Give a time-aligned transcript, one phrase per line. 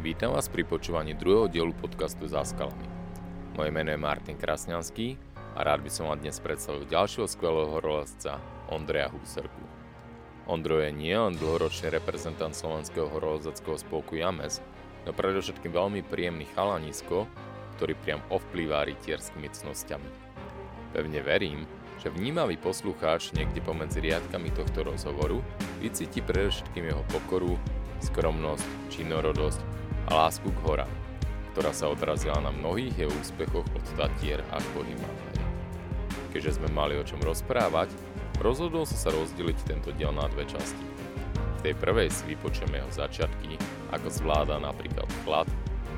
[0.00, 2.88] Vítam vás pri počúvaní druhého dielu podcastu Za skalami.
[3.52, 5.20] Moje meno je Martin Krasňanský
[5.52, 8.40] a rád by som vám dnes predstavil ďalšieho skvelého horolezca
[8.72, 9.60] Ondreja Húserku.
[10.48, 14.64] Ondro je nielen dlhoročný reprezentant slovenského horolezeckého spolku James,
[15.04, 17.28] no predovšetkým veľmi príjemný chalanisko,
[17.76, 20.08] ktorý priam ovplýva rytierskými cnosťami.
[20.96, 21.68] Pevne verím,
[22.00, 25.44] že vnímavý poslucháč niekde pomedzi riadkami tohto rozhovoru
[25.84, 27.60] vycíti predovšetkým jeho pokoru,
[28.00, 29.79] skromnosť, činorodosť
[30.10, 30.90] a lásku k horám,
[31.54, 35.38] ktorá sa odrazila na mnohých jeho úspechoch od Tatier až po Himalaj.
[36.34, 37.94] Keďže sme mali o čom rozprávať,
[38.42, 40.82] rozhodol som sa rozdeliť tento diel na dve časti.
[41.62, 43.54] V tej prvej si vypočujeme jeho začiatky,
[43.94, 45.46] ako zvláda napríklad chlad,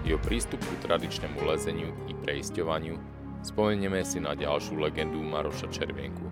[0.05, 3.01] jeho prístup ku tradičnému lezeniu i preisťovaniu,
[3.47, 6.27] spomenieme si na ďalšiu legendu Maroša Červienku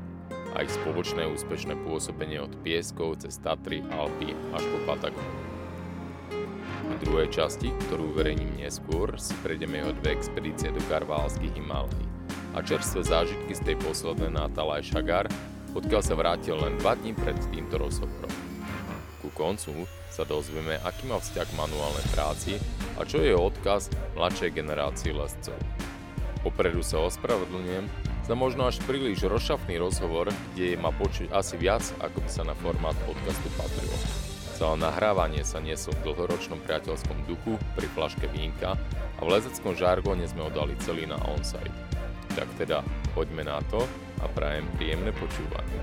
[0.53, 5.50] a ich spoločné úspešné pôsobenie od Pieskov cez Tatry, Alpy až po Patagónu.
[6.91, 12.07] V druhej časti, ktorú uverejním neskôr, si prejdeme jeho dve expedície do Garválskych Himalají
[12.51, 15.31] a čerstvé zážitky z tej poslednej na Talaj Šagar,
[15.71, 18.35] odkiaľ sa vrátil len 2 dní pred týmto rozhovorom.
[19.23, 22.59] Ku koncu sa dozvieme, aký má vzťah k manuálnej práci
[22.99, 23.87] a čo je odkaz
[24.19, 25.57] mladšej generácii lescov.
[26.43, 27.87] Opredu sa ospravedlňujem
[28.27, 32.43] za možno až príliš rozšafný rozhovor, kde je ma počuť asi viac, ako by sa
[32.43, 34.30] na formát podcastu patrilo.
[34.61, 38.77] Celé nahrávanie sa nieslo v dlhoročnom priateľskom duchu pri flaške vínka
[39.17, 41.73] a v lezeckom žargóne sme odali celý na onsite.
[42.37, 42.85] Tak teda
[43.17, 43.81] poďme na to
[44.21, 45.81] a prajem príjemné počúvanie.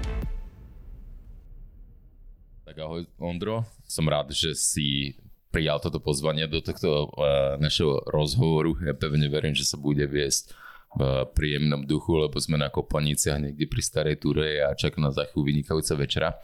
[2.69, 5.17] Tak ahoj Ondro, som rád, že si
[5.49, 8.77] prijal toto pozvanie do tohto uh, našeho rozhovoru.
[8.85, 10.53] Ja pevne verím, že sa bude viesť
[10.93, 15.25] v príjemnom duchu, lebo sme na Kopaniciach niekde pri Starej Túre a čaká na za
[15.33, 16.37] vynikajúca večera.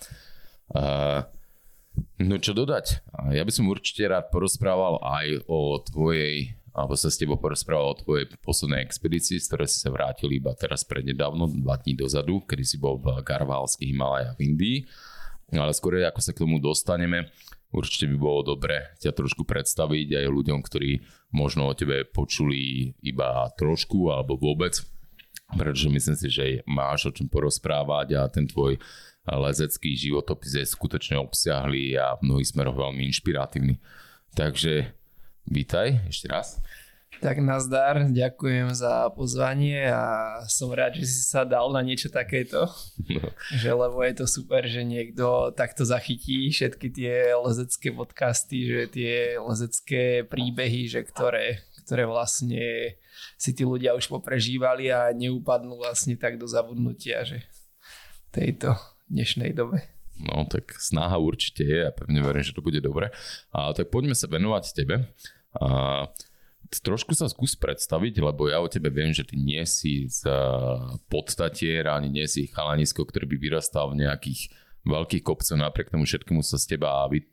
[0.74, 1.30] Uh,
[2.18, 3.06] No čo dodať?
[3.34, 8.00] Ja by som určite rád porozprával aj o tvojej, alebo sa s tebou porozprával o
[8.00, 12.64] tvojej poslednej expedícii, z ktorej si sa vrátil iba teraz prednedávno, dva dní dozadu, kedy
[12.66, 14.78] si bol v Garvalských Himalajách v Indii.
[15.54, 17.30] Ale skôr ako sa k tomu dostaneme,
[17.70, 23.50] určite by bolo dobre ťa trošku predstaviť aj ľuďom, ktorí možno o tebe počuli iba
[23.54, 24.82] trošku alebo vôbec,
[25.54, 28.82] pretože myslím si, že máš o čom porozprávať a ten tvoj
[29.28, 33.80] lezecký životopis je skutočne obsiahlý a v mnohých smeroch veľmi inšpiratívny.
[34.36, 34.92] Takže
[35.48, 36.60] vítaj ešte raz.
[37.22, 42.68] Tak nazdar, ďakujem za pozvanie a som rád, že si sa dal na niečo takéto.
[43.08, 43.24] No.
[43.54, 49.14] Že, lebo je to super, že niekto takto zachytí všetky tie lezecké podcasty, že tie
[49.40, 52.98] lezecké príbehy, že ktoré, ktoré vlastne
[53.38, 57.46] si tí ľudia už poprežívali a neupadnú vlastne tak do zabudnutia, že
[58.34, 58.74] tejto
[59.10, 59.84] dnešnej dobe.
[60.20, 63.10] No tak snaha určite je a pevne verím, že to bude dobre.
[63.50, 65.10] A tak poďme sa venovať tebe.
[65.58, 66.08] A
[66.82, 70.26] trošku sa skús predstaviť, lebo ja o tebe viem, že ty nie si z
[71.10, 74.54] podstatier, ani nie si chalanisko, ktorý by vyrastal v nejakých
[74.84, 77.24] veľkých kopcov, napriek tomu všetkému sa z teba vy,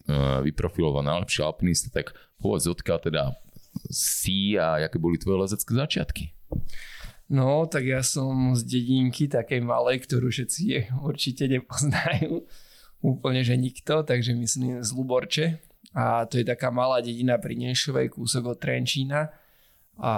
[0.47, 3.23] vyprofiloval najlepší alpinista, tak povedz odkiaľ teda
[3.91, 6.25] si a aké boli tvoje lezecké začiatky?
[7.31, 12.43] No, tak ja som z dedinky takej malej, ktorú všetci určite nepoznajú.
[13.15, 15.47] Úplne, že nikto, takže myslím z Luborče.
[15.95, 19.31] A to je taká malá dedina pri Nešovej, kúsok od Trenčína.
[20.01, 20.13] A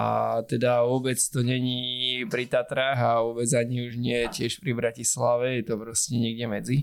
[0.49, 5.63] teda vôbec to není pri Tatrách a vôbec ani už nie tiež pri Bratislave, je
[5.69, 6.77] to proste niekde medzi.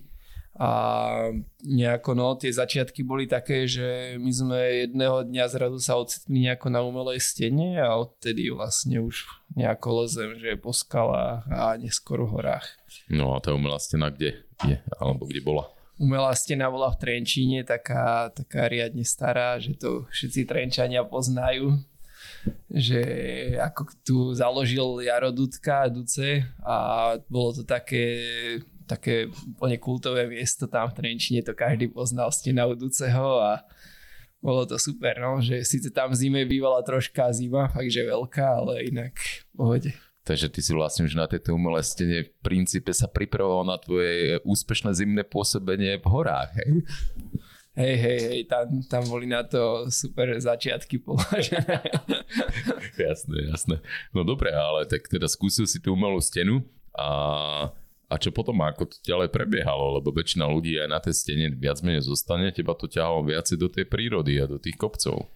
[0.58, 1.30] A
[1.62, 6.66] nejako no, tie začiatky boli také, že my sme jedného dňa zrazu sa ocitli nejako
[6.74, 9.24] na umelej stene a odtedy vlastne už
[9.54, 12.66] nejako lezem, že po skalách a neskôr v horách.
[13.06, 15.70] No a tá umelá stena kde je, alebo kde bola?
[16.00, 21.78] Umelá stena bola v Trenčíne, taká, taká riadne stará, že to všetci Trenčania poznajú
[22.70, 23.02] že
[23.60, 28.16] ako tu založil Jaro Dudka Duce a bolo to také
[28.90, 33.62] také úplne kultové miesto tam v Trenčine, to každý poznal stena Uduceho a
[34.42, 38.64] bolo to super, no, že síce tam v zime bývala troška zima, fakt že veľká,
[38.64, 39.90] ale inak v pohode.
[40.24, 44.40] Takže ty si vlastne už na tejto umelé stene v princípe sa pripravoval na tvoje
[44.44, 46.84] úspešné zimné pôsobenie v horách, hej?
[47.70, 51.80] Hej, hej, hej, tam, tam boli na to super začiatky položené.
[53.08, 53.76] jasné, jasné.
[54.12, 56.60] No dobre, ale tak teda skúsil si tú umelú stenu
[56.92, 57.08] a
[58.10, 61.78] a čo potom, ako to ďalej prebiehalo, lebo väčšina ľudí aj na tej stene viac
[61.86, 65.30] menej zostane, teba to ťahalo viacej do tej prírody a do tých kopcov.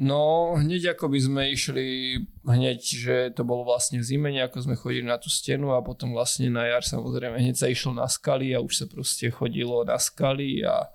[0.00, 2.16] No, hneď ako by sme išli,
[2.46, 6.16] hneď, že to bolo vlastne v zime, ako sme chodili na tú stenu a potom
[6.16, 10.00] vlastne na jar samozrejme hneď sa išlo na skaly a už sa proste chodilo na
[10.00, 10.88] skaly a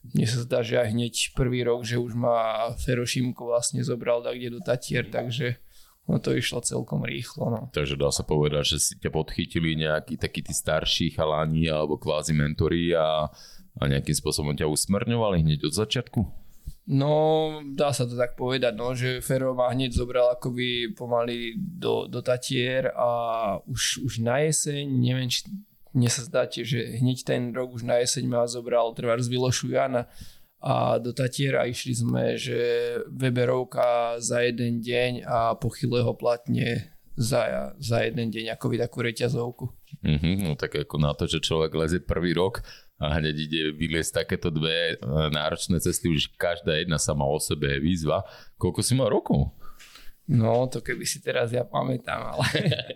[0.00, 4.40] mne sa zdá, že aj hneď prvý rok, že už ma Ferošimko vlastne zobral tak
[4.40, 5.60] kde do Tatier, takže
[6.10, 7.46] no to išlo celkom rýchlo.
[7.48, 7.60] No.
[7.70, 12.34] Takže dá sa povedať, že si ťa podchytili nejakí takí tí starší chalani alebo kvázi
[12.34, 13.30] mentori a,
[13.78, 16.20] a nejakým spôsobom ťa usmrňovali hneď od začiatku?
[16.90, 17.14] No,
[17.62, 22.18] dá sa to tak povedať, no, že Fero ma hneď zobral akoby pomaly do, do
[22.18, 23.08] Tatier a
[23.70, 25.46] už, už na jeseň, neviem, či
[25.94, 29.70] mne sa zdá, že hneď ten rok už na jeseň ma zobral trvár z Vilošu
[29.70, 30.10] Jana
[30.60, 32.60] a do Tatier išli sme, že
[33.08, 39.64] Weberovka za jeden deň a pochylého platne za, za jeden deň, akoby takú reťazovku.
[40.04, 42.64] Mm-hmm, no tak ako na to, že človek lezie prvý rok
[43.00, 47.76] a hneď ide vyliesť takéto dve e, náročné cesty, už každá jedna sama o sebe
[47.76, 48.24] je výzva.
[48.60, 49.52] Koľko si mal rokov?
[50.30, 52.46] No, to keby si teraz ja pamätám, ale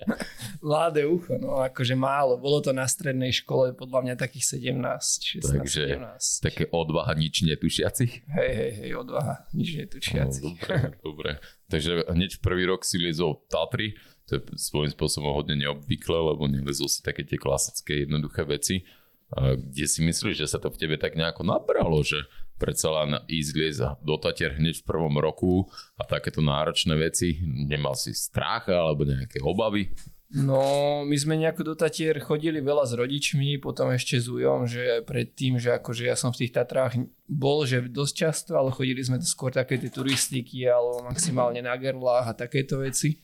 [0.62, 2.38] mladé ucho, no akože málo.
[2.38, 6.46] Bolo to na strednej škole podľa mňa takých 17, 16, Takže 17.
[6.46, 8.12] také odvaha nič netušiacich?
[8.38, 10.46] Hej, hej, hej, odvaha nič netušiacich.
[10.46, 11.30] No, dobre, dobre.
[11.66, 13.98] Takže hneď v prvý rok si liezol Tatry,
[14.30, 18.86] to je svojím spôsobom hodne neobvyklé, lebo nelezol si také tie klasické jednoduché veci
[19.34, 22.22] kde si myslíš, že sa to v tebe tak nejako nabralo, že
[22.58, 25.66] predsa len ísť liesť do Tatier hneď v prvom roku
[25.98, 29.90] a takéto náročné veci, nemal si strach alebo nejaké obavy?
[30.34, 35.06] No, my sme nejako do Tatier chodili veľa s rodičmi, potom ešte s Ujom, že
[35.06, 36.98] predtým, že akože ja som v tých Tatrách
[37.30, 42.34] bol, že dosť často, ale chodili sme skôr také tie turistiky alebo maximálne na gerlách
[42.34, 43.22] a takéto veci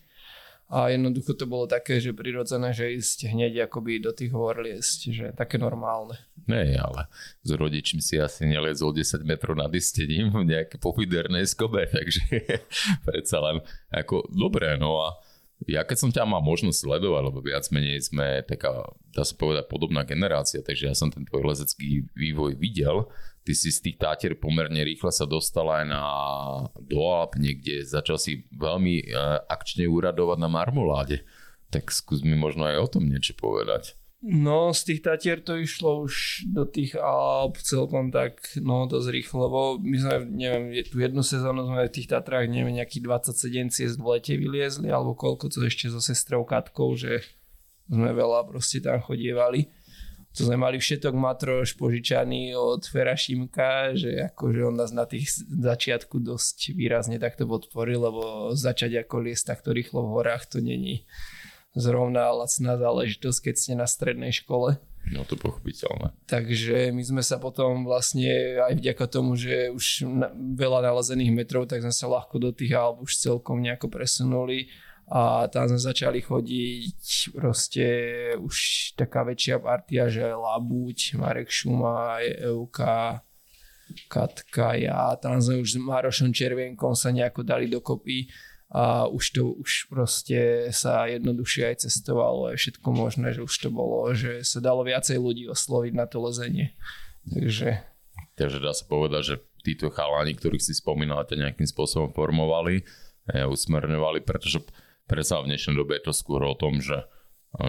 [0.70, 4.98] a jednoducho to bolo také, že prirodzené, že ísť hneď akoby do tých hôr liesť,
[5.10, 6.14] že také normálne.
[6.46, 7.10] Nie, ale
[7.42, 12.22] s rodičmi si asi nelezol 10 metrov nad istením v nejaké pofidernej skobe, takže
[13.02, 15.18] predsa len ako dobré, no a
[15.68, 19.68] ja keď som ťa mal možnosť sledovať, lebo viac menej sme taká, dá sa povedať,
[19.68, 23.10] podobná generácia, takže ja som ten tvoj lezecký vývoj videl,
[23.50, 26.02] ty si z tých tátier pomerne rýchlo sa dostal aj na
[26.78, 31.26] do Alp niekde, začal si veľmi uh, akčne uradovať na marmoláde.
[31.74, 33.98] Tak skús mi možno aj o tom niečo povedať.
[34.22, 39.38] No, z tých Tatier to išlo už do tých Alp celkom tak, no dosť rýchlo,
[39.50, 43.96] lebo my sme, neviem, tú jednu sezónu sme v tých Tatrách, neviem, nejakých 27 ciest
[43.98, 47.26] v lete vyliezli, alebo koľko to ešte so sestrou Katkou, že
[47.90, 49.66] sme veľa proste tam chodievali
[50.30, 55.42] to sme mali všetok matroš požičaný od Fera Šimka, že akože on nás na tých
[55.42, 58.22] začiatku dosť výrazne takto podporil, lebo
[58.54, 61.02] začať ako liesť takto rýchlo v horách to není
[61.74, 64.78] zrovna lacná záležitosť, keď ste na strednej škole.
[65.10, 66.12] No to pochopiteľné.
[66.28, 70.06] Takže my sme sa potom vlastne aj vďaka tomu, že už
[70.54, 74.68] veľa nalezených metrov, tak sme sa ľahko do tých Alp už celkom nejako presunuli
[75.10, 77.86] a tam sme začali chodiť proste
[78.38, 78.54] už
[78.94, 83.18] taká väčšia partia, že Labuť, Marek Šuma, Euka,
[84.06, 88.30] Katka, ja, tam sme už s Marošom Červienkom sa nejako dali dokopy
[88.70, 93.68] a už to už proste sa jednoduchšie aj cestovalo, aj všetko možné, že už to
[93.74, 96.78] bolo, že sa dalo viacej ľudí osloviť na to lezenie.
[97.26, 97.82] Takže...
[98.38, 99.36] Takže dá sa povedať, že
[99.66, 102.86] títo chalani, ktorých si spomínal, ťa nejakým spôsobom formovali,
[103.26, 104.62] usmerňovali, pretože
[105.10, 107.02] Predsa v dnešnej dobe je to skôr o tom, že,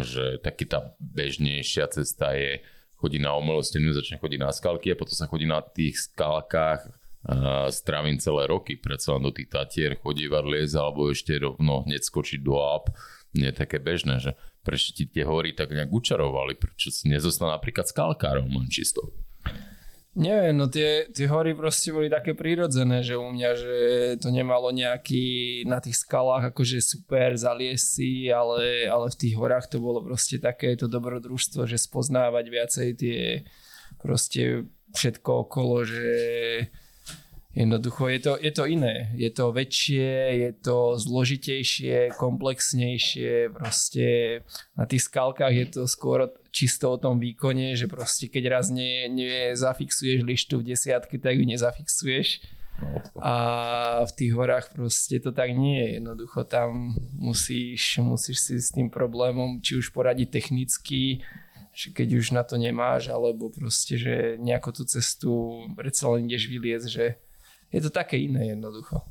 [0.05, 2.61] že taký tá bežnejšia cesta je
[3.01, 7.65] chodí na umelú začne chodiť na skalky a potom sa chodí na tých skalkách uh,
[7.73, 12.45] strávim celé roky, predsa len do tých tatier chodívať liez alebo ešte rovno hneď skočiť
[12.45, 12.94] do ap,
[13.33, 17.49] nie je také bežné, že prečo ti tie hory tak nejak učarovali, prečo si nezostal
[17.49, 19.09] napríklad skalkárom len čisto.
[20.11, 23.75] Neviem, no tie, tie hory proste boli také prírodzené, že u mňa, že
[24.19, 29.80] to nemalo nejaký na tých skalách akože super zaliesy, ale, ale v tých horách to
[29.80, 33.19] bolo proste také to dobrodružstvo, že spoznávať viacej tie
[34.03, 36.11] proste všetko okolo, že
[37.51, 44.39] Jednoducho je to, je to iné, je to väčšie, je to zložitejšie, komplexnejšie, proste
[44.79, 49.11] na tých skalkách je to skôr čisto o tom výkone, že proste keď raz ne,
[49.11, 52.39] nezafixuješ lištu v desiatke, tak ju nezafixuješ.
[53.19, 53.35] A
[54.07, 55.87] v tých horách proste to tak nie je.
[55.99, 61.19] Jednoducho tam musíš, musíš si s tým problémom či už poradiť technicky,
[61.75, 65.31] že keď už na to nemáš, alebo proste, že nejako tú cestu
[65.75, 67.05] predsa len ideš vyliezť, že
[67.71, 69.01] je to také iné jednoducho.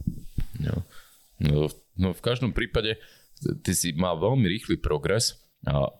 [0.60, 0.84] No,
[1.40, 3.00] no, no v každom prípade
[3.64, 5.92] ty si mal veľmi rýchly progres a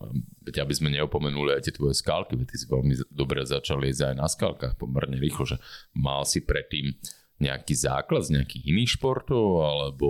[0.45, 4.13] veď aby sme neopomenuli aj tie tvoje skalky, veď ty si veľmi dobre začal ísť
[4.13, 5.57] aj na skalkách pomerne rýchlo, že
[5.93, 6.97] mal si predtým
[7.41, 10.09] nejaký základ z nejakých iných športov, alebo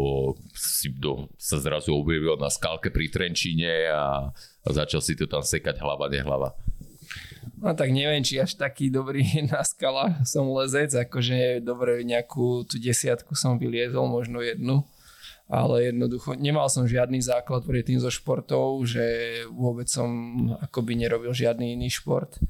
[0.50, 5.46] si do, sa zrazu objavil na skalke pri Trenčíne a, a začal si to tam
[5.46, 6.58] sekať hlava, nehlava?
[7.60, 12.80] No tak neviem, či až taký dobrý na skalách som lezec, akože dobre nejakú tú
[12.80, 14.82] desiatku som vyliezol, možno jednu,
[15.44, 19.04] ale jednoducho nemal som žiadny základ predtým zo športov, že
[19.52, 20.08] vôbec som
[20.64, 22.40] akoby nerobil žiadny iný šport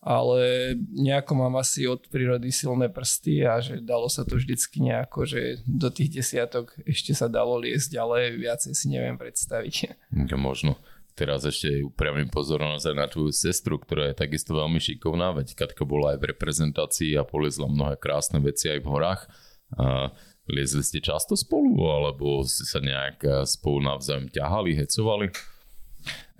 [0.00, 5.28] ale nejako mám asi od prírody silné prsty a že dalo sa to vždycky nejako,
[5.28, 10.00] že do tých desiatok ešte sa dalo liesť, ale viacej si neviem predstaviť.
[10.40, 10.80] Možno
[11.20, 15.84] teraz ešte upriamím pozornosť aj na tvoju sestru, ktorá je takisto veľmi šikovná, veď Katka
[15.84, 19.28] bola aj v reprezentácii a polezla mnohé krásne veci aj v horách.
[19.76, 20.08] A
[20.48, 25.28] liezli ste často spolu, alebo ste sa nejak spolu navzájom ťahali, hecovali?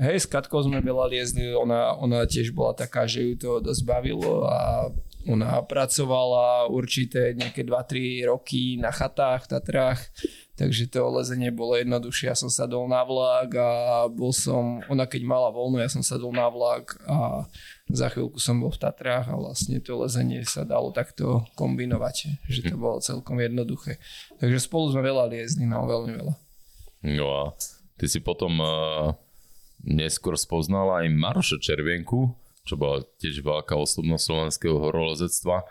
[0.01, 3.85] Hej, s Katkou sme veľa liezli, ona, ona tiež bola taká, že ju to dosť
[3.85, 4.89] bavilo a
[5.29, 10.01] ona pracovala určité nejaké 2-3 roky na chatách v Tatrách,
[10.57, 12.33] takže to lezenie bolo jednoduchšie.
[12.33, 16.33] Ja som sadol na vlak a bol som, ona keď mala voľno, ja som sadol
[16.33, 17.45] na vlak a
[17.93, 22.73] za chvíľku som bol v Tatrách a vlastne to lezenie sa dalo takto kombinovať, že
[22.73, 24.01] to bolo celkom jednoduché.
[24.41, 26.35] Takže spolu sme veľa liezli, no veľmi veľa.
[27.13, 27.43] No a
[28.01, 29.13] ty si potom uh
[29.85, 35.65] neskôr spoznala aj Maroša Červienku, čo bola tiež veľká osobnosť slovenského horolezectva.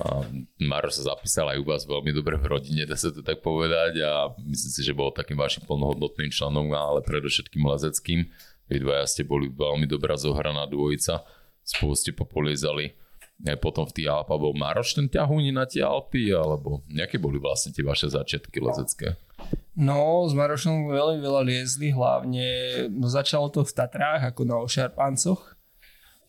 [0.00, 0.06] A
[0.62, 4.00] Maroš sa zapísal aj u vás veľmi dobre v rodine, dá sa to tak povedať
[4.00, 8.26] a myslím si, že bol takým vašim plnohodnotným členom, ale predovšetkým lezeckým.
[8.70, 11.20] Vy dvaja ste boli veľmi dobrá zohraná dvojica,
[11.60, 12.96] spolu ste popoliezali
[13.42, 17.42] aj potom v tých Alpách bol Maroš ten ťahúni na tie Alpy, alebo nejaké boli
[17.42, 19.18] vlastne tie vaše začiatky lezecké?
[19.74, 22.46] No, s Marošom veľmi veľa liezli, hlavne
[22.94, 25.58] no, začalo to v Tatrách, ako na Ošarpancoch,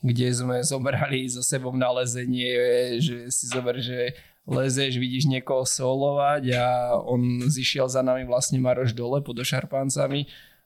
[0.01, 4.17] kde sme zobrali so sebou na lezenie, že si zober, že
[4.49, 6.65] lezeš, vidíš niekoho solovať a
[7.05, 10.25] on zišiel za nami vlastne Maroš dole pod Ošarpancami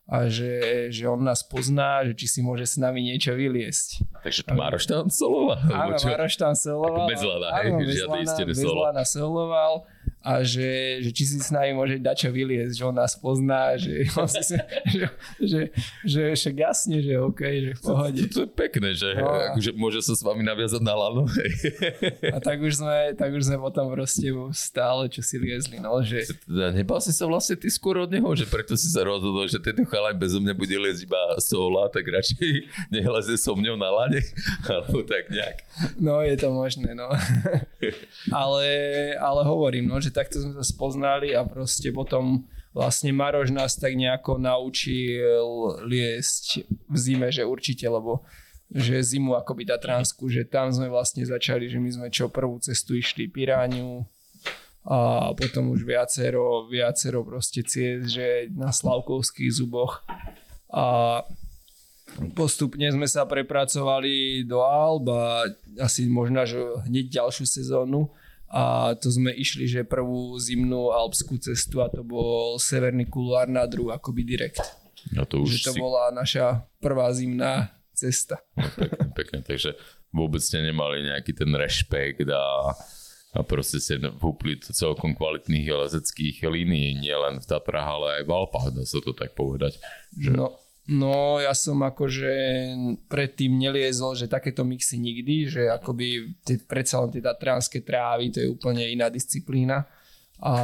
[0.09, 4.07] a že, že on nás pozná, že či si môže s nami niečo vyliesť.
[4.23, 5.59] Takže to Maroš tam soloval?
[5.67, 7.05] Áno, Maroš tam soloval.
[7.05, 7.67] Ako bez lana, hej?
[7.91, 8.81] Istený solo.
[8.89, 9.73] Bez soloval
[10.19, 13.79] a že, že či si s nami môže dať čo vyliezť, že on nás pozná,
[13.79, 14.03] že,
[14.43, 14.59] si,
[14.91, 15.05] že,
[15.39, 15.61] že,
[16.03, 18.21] že však jasne, že OK, že v pohode.
[18.27, 21.23] To, to je pekné, že no, akože môže sa s vami naviazať na lano.
[22.35, 26.27] A tak už sme, tak už sme potom proste stále čo si liezli, no, že...
[26.43, 29.57] Teda nebal si sa vlastne ty skôr od neho, že preto si sa rozhodol, že
[29.63, 34.19] tento chalaj bezo mňa bude liezť iba sola, tak radšej nehlezie so mňou na lane,
[34.67, 35.63] alebo tak nejak.
[35.95, 37.07] No, je to možné, no.
[38.43, 38.65] ale,
[39.15, 43.77] ale hovorím, no, že že takto sme sa spoznali a proste potom vlastne Maroš nás
[43.77, 45.21] tak nejako naučil
[45.85, 48.25] liesť v zime, že určite, lebo
[48.73, 52.97] že zimu akoby Tatransku, že tam sme vlastne začali, že my sme čo prvú cestu
[52.97, 54.05] išli Piráňu
[54.89, 60.01] a potom už viacero, viacero proste ciest, že na Slavkovských zuboch.
[60.69, 61.21] A
[62.33, 65.45] postupne sme sa prepracovali do Alb a
[65.81, 66.57] asi možno, že
[66.89, 68.09] hneď ďalšiu sezónu
[68.49, 73.69] a to sme išli, že prvú zimnú alpskú cestu a to bol severný kuluár na
[73.69, 74.61] druh, akoby direkt.
[75.13, 75.79] A to už že to si...
[75.79, 78.41] bola naša prvá zimná cesta.
[78.57, 79.77] No, pekne, pekne, takže
[80.09, 82.73] vôbec ste nemali nejaký ten rešpekt a,
[83.37, 88.67] a proste ste vúpli celkom kvalitných lezeckých línií, nielen v Tatrách, ale aj v Alpách,
[88.73, 89.77] dá sa to tak povedať.
[90.17, 90.29] Že...
[90.33, 90.57] No,
[90.89, 92.33] No ja som akože
[93.05, 98.41] predtým neliezol, že takéto mixy nikdy, že akoby tie, predsa len tie tatranské trávy, to
[98.41, 99.85] je úplne iná disciplína.
[100.39, 100.55] A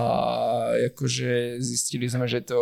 [0.96, 2.58] akože zistili sme, že to,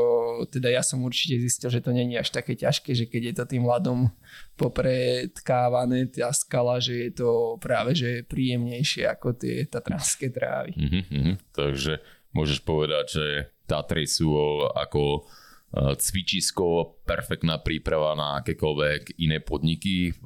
[0.50, 3.46] teda ja som určite zistil, že to není až také ťažké, že keď je to
[3.54, 4.10] tým ľadom
[4.58, 10.74] popredkávané tá skala, že je to práve že príjemnejšie ako tie tatranské trávy.
[10.74, 12.02] Mm-hmm, takže
[12.34, 13.26] môžeš povedať, že
[13.70, 14.34] Tatry sú
[14.74, 15.30] ako
[15.74, 20.26] cvičisko, perfektná príprava na akékoľvek iné podniky v,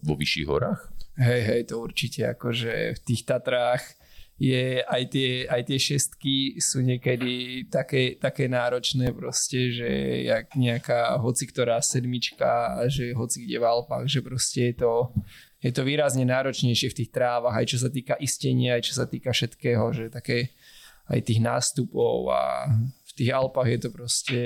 [0.00, 0.80] vo vyšších horách?
[1.20, 3.84] Hej, hej, to určite, akože v tých Tatrách
[4.40, 9.88] je aj tie, aj tie šestky sú niekedy také, také náročné proste, že
[10.24, 15.12] jak nejaká hoci ktorá sedmička že hoci kde v Alpách, že proste je to,
[15.60, 19.04] je to výrazne náročnejšie v tých trávach, aj čo sa týka istenia, aj čo sa
[19.04, 20.56] týka všetkého, že také
[21.12, 22.70] aj tých nástupov a
[23.20, 24.40] tých Alpách je to proste,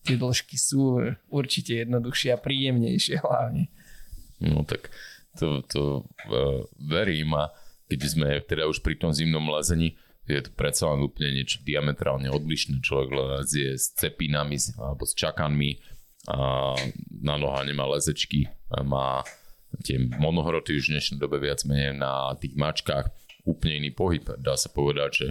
[0.00, 3.68] tie dĺžky sú určite jednoduchšie a príjemnejšie hlavne.
[4.40, 4.88] No tak
[5.36, 7.52] to, to uh, verím a
[7.92, 12.32] keď sme teda už pri tom zimnom lezení, je to predsa len úplne niečo diametrálne
[12.32, 12.80] odlišné.
[12.80, 15.76] Človek lezie s cepinami alebo s čakanmi
[16.30, 16.72] a
[17.20, 18.48] na noha nemá lezečky,
[18.86, 19.26] má
[19.84, 23.10] tie monohroty už v dnešnej dobe viac menej na tých mačkách
[23.44, 24.22] úplne iný pohyb.
[24.38, 25.28] Dá sa povedať, že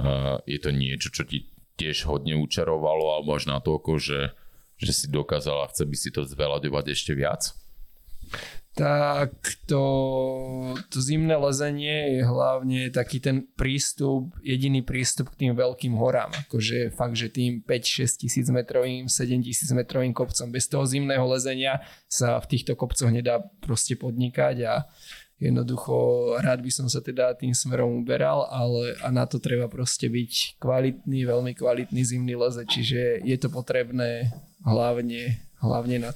[0.00, 4.20] uh, je to niečo, čo ti tiež hodne učarovalo alebo až na toľko, že,
[4.76, 7.54] že si dokázala, chce by si to zveľaďovať ešte viac?
[8.72, 9.36] Tak
[9.68, 9.84] to,
[10.88, 16.32] to zimné lezenie je hlavne taký ten prístup, jediný prístup k tým veľkým horám.
[16.48, 20.48] Akože fakt, že tým 5-6 tisíc metrovým, 7 tisíc metrovým kopcom.
[20.48, 24.88] Bez toho zimného lezenia sa v týchto kopcoch nedá proste podnikať a
[25.42, 25.94] jednoducho
[26.38, 30.62] rád by som sa teda tým smerom uberal, ale a na to treba proste byť
[30.62, 34.30] kvalitný, veľmi kvalitný zimný leze, čiže je to potrebné
[34.62, 36.10] hlavne, hlavne na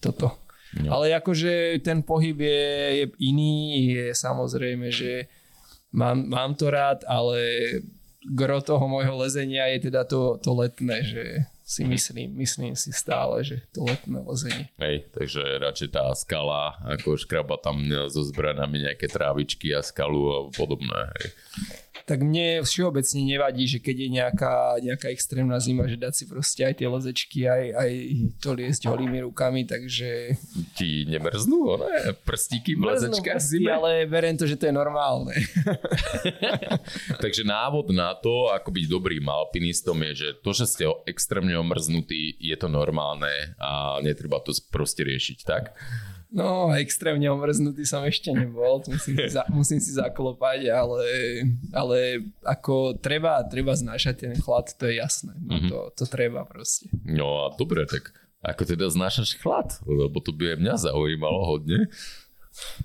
[0.00, 0.40] toto.
[0.80, 0.98] No.
[0.98, 2.66] Ale akože ten pohyb je,
[3.04, 3.54] je iný,
[3.94, 5.30] je samozrejme, že
[5.94, 7.38] mám, mám to rád, ale
[8.24, 11.24] gro toho môjho lezenia je teda to, to letné, že
[11.64, 14.68] si myslím, myslím si stále, že to letné lezenie.
[14.76, 20.38] Hej, takže radšej tá skala, ako škraba tam so zbranami nejaké trávičky a skalu a
[20.52, 21.08] podobné.
[21.16, 21.28] Hej
[22.04, 26.60] tak mne všeobecne nevadí, že keď je nejaká, nejaká extrémna zima, že dať si proste
[26.68, 27.92] aj tie lezečky, aj, aj
[28.44, 30.36] to liesť holými rukami, takže...
[30.76, 32.12] Ti nemrznú, ne?
[32.28, 33.72] Prstíky v lezečkách zime?
[33.72, 35.32] ale verím to, že to je normálne.
[37.24, 42.36] takže návod na to, ako byť dobrým alpinistom je, že to, že ste extrémne omrznutí,
[42.36, 45.72] je to normálne a netreba to proste riešiť, tak?
[46.34, 51.06] No, extrémne omrznutý som ešte nebol, musím si, za, musím si zaklopať, ale,
[51.70, 51.98] ale
[52.42, 55.30] ako treba, treba znášať ten chlad, to je jasné.
[55.38, 55.70] No, mm-hmm.
[55.70, 56.90] to, to treba proste.
[57.06, 58.10] No a dobre, tak
[58.42, 59.78] ako teda znášaš chlad?
[59.86, 61.86] Lebo to by aj mňa zaujímalo hodne.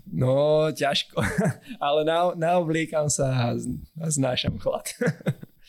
[0.06, 1.18] No, ťažko.
[1.86, 3.58] ale na, naoblíkam sa
[3.98, 4.94] a znášam chlad.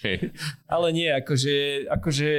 [0.75, 2.31] ale nie, akože, akože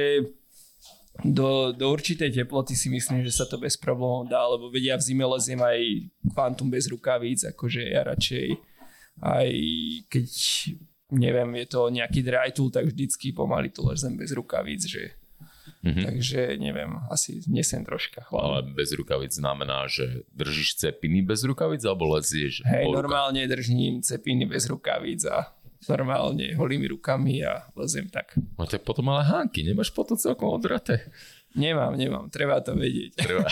[1.20, 5.04] do, do určitej teploty si myslím, že sa to bez problémov dá, lebo vedia v
[5.04, 8.72] zime leziem aj kvantum bez rukavíc, akože ja radšej
[9.20, 9.48] aj
[10.08, 10.30] keď
[11.12, 15.20] neviem, je to nejaký dry tool, tak vždycky pomaly to lezem bez rukavíc, že
[15.82, 16.04] Mm-hmm.
[16.06, 18.42] Takže neviem, asi nesem troška chváli.
[18.42, 22.62] Ale bez rukavic znamená, že držíš cepiny bez rukavic alebo lezieš?
[22.62, 25.50] Hej, normálne držím cepiny bez rukavíc a
[25.88, 28.34] normálne holými rukami a lezem tak.
[28.58, 31.10] No tak potom ale hánky, nemáš potom celkom odraté?
[31.52, 33.12] Nemám, nemám, treba to vedieť.
[33.18, 33.48] Treba.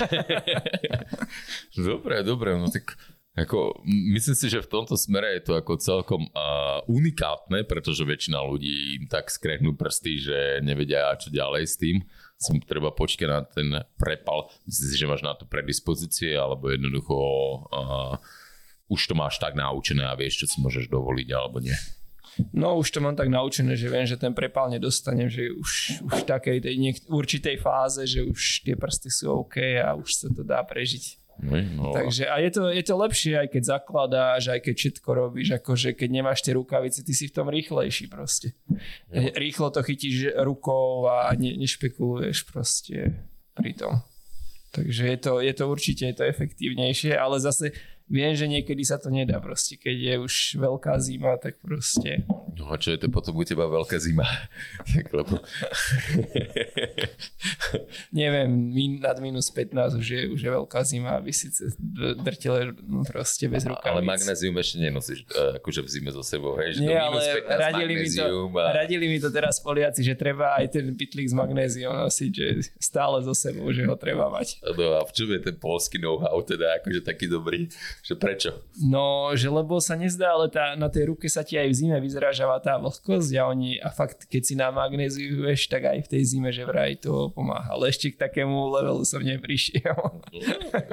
[1.90, 2.97] dobre, dobre, no tak
[3.38, 8.43] ako, myslím si, že v tomto smere je to ako celkom uh, unikátne, pretože väčšina
[8.43, 12.03] ľudí im tak skrehnú prsty, že nevedia čo ďalej s tým.
[12.40, 13.69] Si treba počkať na ten
[14.01, 14.49] prepal.
[14.64, 17.16] Myslím si, že máš na to predispozície, alebo jednoducho
[17.71, 18.16] uh,
[18.90, 21.77] už to máš tak naučené a vieš, čo si môžeš dovoliť alebo nie.
[22.53, 26.12] No už to mám tak naučené, že viem, že ten prepál nedostanem, že už, už
[26.12, 30.29] v takej tej niek- určitej fáze, že už tie prsty sú OK a už sa
[30.33, 31.20] to dá prežiť.
[31.40, 31.85] No, no.
[31.96, 35.96] Takže a je to, je to lepšie, aj keď zakladáš, aj keď všetko robíš, akože
[35.96, 38.53] keď nemáš tie rukavice, ty si v tom rýchlejší proste.
[38.68, 38.76] No.
[39.33, 43.24] Rýchlo to chytíš rukou a ne, nešpekuluješ proste
[43.57, 44.05] pri tom.
[44.70, 47.74] Takže je to, je to určite je to efektívnejšie, ale zase
[48.11, 52.27] viem, že niekedy sa to nedá proste, keď je už veľká zima, tak proste.
[52.59, 54.27] No a čo je to potom u teba veľká zima?
[55.16, 55.38] lebo...
[58.11, 61.55] Neviem, min, nad minus 15 už je, už je veľká zima, aby si
[62.18, 63.87] drtile no, proste bez rukavíc.
[63.87, 66.77] Ale magnézium ešte nenosíš e, akože v zime so sebou, hej?
[66.77, 68.27] Že Nie, ale radili mi, to,
[68.59, 68.70] a...
[68.75, 72.46] radili mi to teraz Poliaci, že treba aj ten pitlík s magnéziom nosiť, že
[72.83, 74.59] stále so sebou, že ho treba mať.
[74.75, 77.70] No a v čom je ten polský know-how teda akože taký dobrý?
[78.01, 78.51] Že prečo?
[78.81, 81.99] No, že lebo sa nezdá, ale tá, na tej ruke sa ti aj v zime
[82.01, 86.23] vyzrážava tá vlhkosť a oni, a fakt, keď si na magnéziuješ, tak aj v tej
[86.25, 87.77] zime, že vraj to pomáha.
[87.77, 90.01] Ale ešte k takému levelu som neprišiel.
[90.01, 90.41] No,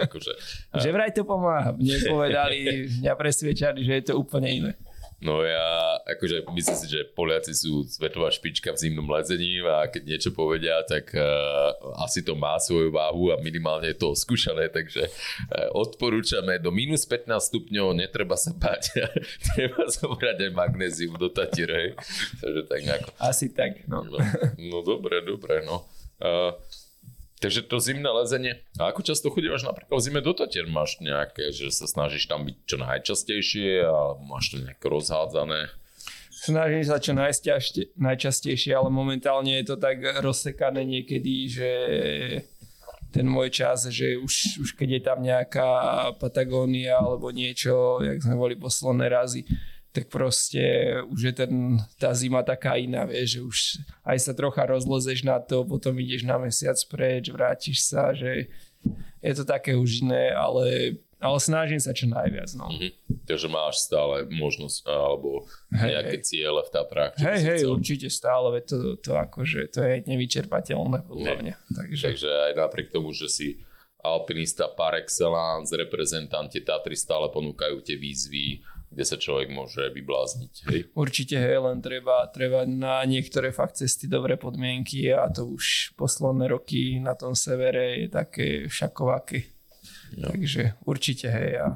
[0.03, 0.33] akože,
[0.73, 0.83] a...
[0.83, 1.71] Že vraj to pomáha.
[1.75, 2.57] Mne povedali,
[3.03, 4.71] mňa presviečali, že je to úplne iné.
[5.17, 10.03] No ja, akože myslím si, že Poliaci sú svetová špička v zimnom lezení a keď
[10.05, 11.73] niečo povedia, tak uh,
[12.05, 17.09] asi to má svoju váhu a minimálne je to skúšané, takže uh, odporúčame do minus
[17.09, 18.93] 15 stupňov, netreba sa báť,
[19.57, 21.97] treba zobrať aj magnézium do Tatier.
[22.37, 23.09] Takže tak nejako.
[23.17, 24.05] Asi tak, no.
[24.05, 24.21] No,
[24.61, 25.89] no dobre, dobre, no.
[26.21, 26.53] Uh,
[27.37, 28.65] Takže to zimné lezenie.
[28.81, 30.65] A ako často chodíš napríklad v zime do Tatier?
[30.65, 35.69] Máš nejaké, že sa snažíš tam byť čo najčastejšie a máš to nejak rozhádzané?
[36.33, 41.71] Snažím sa čo najčastejšie, ale momentálne je to tak rozsekané niekedy, že
[43.13, 45.69] ten môj čas, že už, už keď je tam nejaká
[46.21, 49.45] Patagónia alebo niečo, jak sme boli posledné razy,
[49.97, 50.61] tak proste
[51.09, 53.57] už je ten, tá zima taká iná, vieš, že už
[54.05, 58.45] aj sa trocha rozlezeš na to, potom ideš na mesiac preč, vrátiš sa, že
[59.25, 62.45] je to také už iné, ale, ale snažím sa čo najviac.
[62.53, 62.69] No.
[62.69, 63.25] Mm-hmm.
[63.25, 66.25] Takže máš stále možnosť alebo hej, nejaké hej.
[66.29, 67.13] ciele v Tatrách.
[67.17, 67.73] Hej, hej, chcel...
[67.73, 71.55] určite stále, to, to akože to je nevyčerpateľné podľa mňa.
[71.73, 72.03] Takže...
[72.13, 73.65] Takže aj napriek tomu, že si
[74.07, 80.53] alpinista par excellence, reprezentanti Tatry stále ponúkajú tie výzvy, kde sa človek môže vyblázniť.
[80.71, 80.79] Hej?
[80.95, 86.47] Určite, hej, len treba, treba na niektoré fakt cesty dobré podmienky a to už posledné
[86.47, 89.51] roky na tom severe je také všakovaké.
[90.15, 90.31] No.
[90.31, 91.59] Takže určite, hej.
[91.59, 91.67] A...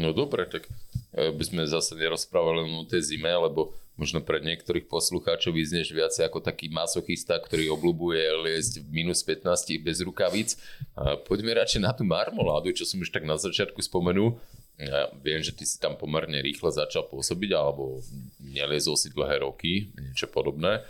[0.00, 0.64] No dobre, tak
[1.12, 5.90] e, by sme zase nerozprávali len o tej zime, lebo možno pre niektorých poslucháčov vyzneš
[5.90, 10.54] viacej ako taký masochista, ktorý obľúbuje liesť v minus 15 bez rukavíc.
[10.94, 14.38] A poďme radšej na tú marmoládu, čo som už tak na začiatku spomenul.
[14.78, 17.98] Ja viem, že ty si tam pomerne rýchle začal pôsobiť, alebo
[18.38, 20.86] neliezol si dlhé roky, niečo podobné.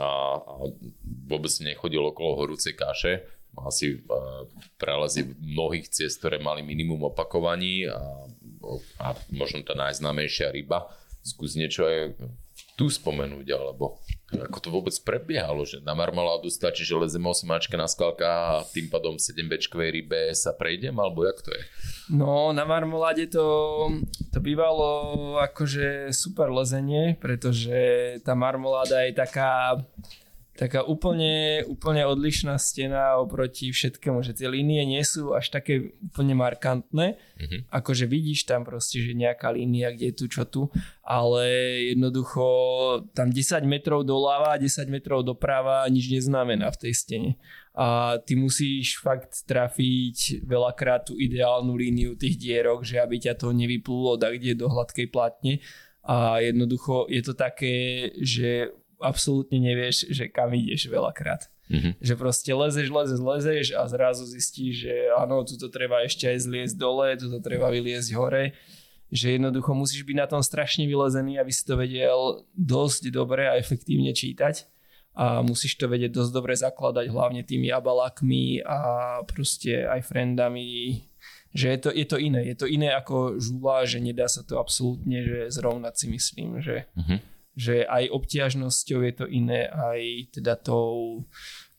[0.00, 0.08] A,
[0.40, 0.54] a
[1.28, 3.28] vôbec nechodil okolo horúcej kaše.
[3.52, 4.00] Mal si
[4.80, 8.00] prelezy mnohých ciest, ktoré mali minimum opakovaní a,
[9.04, 10.88] a možno tá najznámejšia ryba.
[11.20, 12.16] Skús niečo aj
[12.76, 14.04] tu spomenúť, alebo
[14.36, 18.92] ako to vôbec prebiehalo, že na marmoládu stačí, že lezem 8 na skalka a tým
[18.92, 21.62] pádom 7 bečkovej rybe sa prejdem, alebo jak to je?
[22.12, 23.46] No, na marmoláde to,
[24.28, 29.80] to bývalo akože super lezenie, pretože tá marmoláda je taká
[30.56, 36.32] taká úplne, úplne odlišná stena oproti všetkému, že tie línie nie sú až také úplne
[36.32, 37.60] markantné, mm-hmm.
[37.68, 40.72] akože vidíš tam proste, že nejaká línia, kde je tu, čo tu,
[41.04, 41.44] ale
[41.92, 42.44] jednoducho
[43.12, 47.30] tam 10 metrov doľava, 10 metrov doprava nič neznamená v tej stene.
[47.76, 53.52] A ty musíš fakt trafiť veľakrát tú ideálnu líniu tých dierok, že aby ťa to
[53.52, 55.60] nevyplulo tak kde do hladkej platne.
[56.06, 61.48] A jednoducho je to také, že absolútne nevieš, že kam ideš veľakrát.
[61.66, 61.92] Mm-hmm.
[61.98, 66.74] Že proste lezeš, lezeš, lezeš a zrazu zistíš, že áno, tuto treba ešte aj zliesť
[66.78, 68.54] dole, tuto treba vyliesť hore.
[69.10, 73.58] Že jednoducho musíš byť na tom strašne vylezený, aby si to vedel dosť dobre a
[73.58, 74.66] efektívne čítať.
[75.16, 78.78] A musíš to vedieť dosť dobre zakladať, hlavne tými abalakmi a
[79.24, 81.02] proste aj friendami.
[81.56, 82.40] Že je to, je to iné.
[82.52, 86.86] Je to iné ako žula, že nedá sa to absolútne že zrovnať si myslím, že...
[86.94, 91.24] Mm-hmm že aj obťažnosťou je to iné, aj teda tou,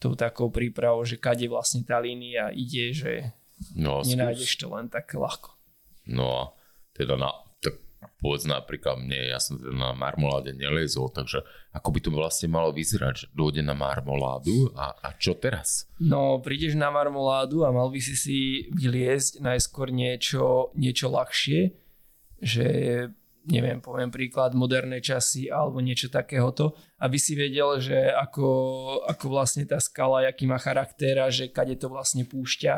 [0.01, 3.37] tou takou prípravou, že kade vlastne tá línia ide, že
[3.77, 5.53] no, nenájdeš to len tak ľahko.
[6.09, 6.43] No a
[6.97, 7.29] teda na,
[7.61, 7.77] tak
[8.17, 12.73] povedz napríklad mne, ja som teda na marmoláde neliezol, takže ako by to vlastne malo
[12.73, 15.85] vyzerať, že dôjde na marmoládu a, a čo teraz?
[16.01, 18.39] No, prídeš na marmoládu a mal by si si
[18.73, 21.69] vyliezť najskôr niečo, niečo ľahšie,
[22.41, 22.67] že
[23.47, 28.47] neviem, poviem príklad, moderné časy alebo niečo takéhoto, aby si vedel, že ako,
[29.07, 32.73] ako vlastne tá skala, aký má charakter a že kade to vlastne púšťa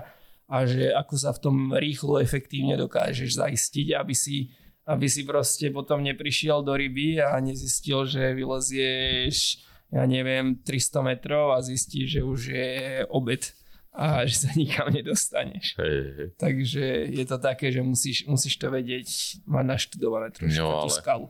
[0.50, 4.54] a že ako sa v tom rýchlo, efektívne dokážeš zaistiť, aby si,
[4.86, 11.58] aby si proste potom neprišiel do ryby a nezistil, že vylezieš ja neviem, 300 metrov
[11.58, 12.70] a zistíš, že už je
[13.10, 13.42] obed
[13.90, 15.74] a že sa nikam nedostaneš.
[15.82, 16.28] Hej, hej.
[16.38, 19.08] Takže je to také, že musíš, musíš to vedieť,
[19.50, 21.28] mať naštudované trošku no, ale, tú skalu.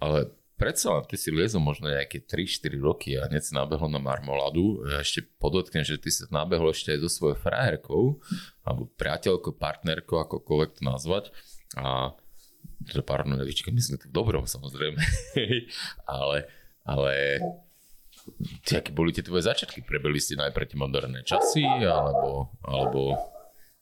[0.00, 0.18] Ale
[0.56, 4.80] predsa len ty si liezol možno nejaké 3-4 roky a hneď si nabehol na marmoladu.
[4.88, 8.18] Ja ešte podotknem, že ty si nabehol ešte aj so svojou frajerkou,
[8.64, 11.24] alebo priateľkou, partnerkou, akokoľvek to nazvať.
[11.76, 12.16] A
[12.88, 15.00] teda my sme to v dobrom samozrejme,
[16.20, 16.48] ale,
[16.84, 17.12] ale
[18.64, 19.84] Ty, aké boli tie tvoje začiatky?
[19.84, 23.16] Prebili ste najprv tie moderné časy, alebo, alebo...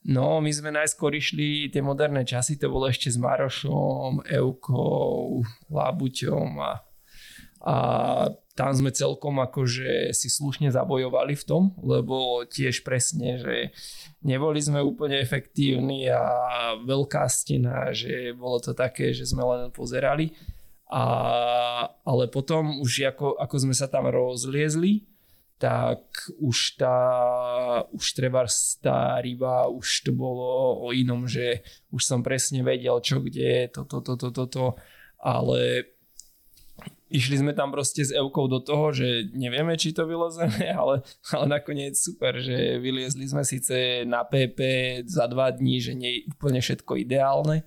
[0.03, 6.51] No, my sme najskôr išli tie moderné časy, to bolo ešte s Marošom, Eukou, Labuťom
[6.59, 6.73] a,
[7.63, 7.77] a
[8.53, 13.57] tam sme celkom akože si slušne zabojovali v tom, lebo tiež presne, že
[14.27, 16.27] neboli sme úplne efektívni a
[16.83, 20.35] veľká stena, že bolo to také, že sme len pozerali
[20.93, 21.05] a,
[22.05, 25.09] ale potom už ako, ako sme sa tam rozliezli,
[25.57, 26.05] tak
[26.37, 26.99] už tá,
[27.95, 28.45] už treba
[28.83, 34.05] tá ryba, už to bolo o inom, že už som presne vedel, čo kde, toto,
[34.05, 34.67] toto, toto, to,
[35.23, 35.87] ale
[37.09, 41.45] išli sme tam proste s Evkou do toho, že nevieme, či to vylezeme, ale, ale
[41.47, 44.61] nakoniec super, že vyliezli sme síce na PP
[45.09, 47.65] za dva dní, že nie je úplne všetko ideálne,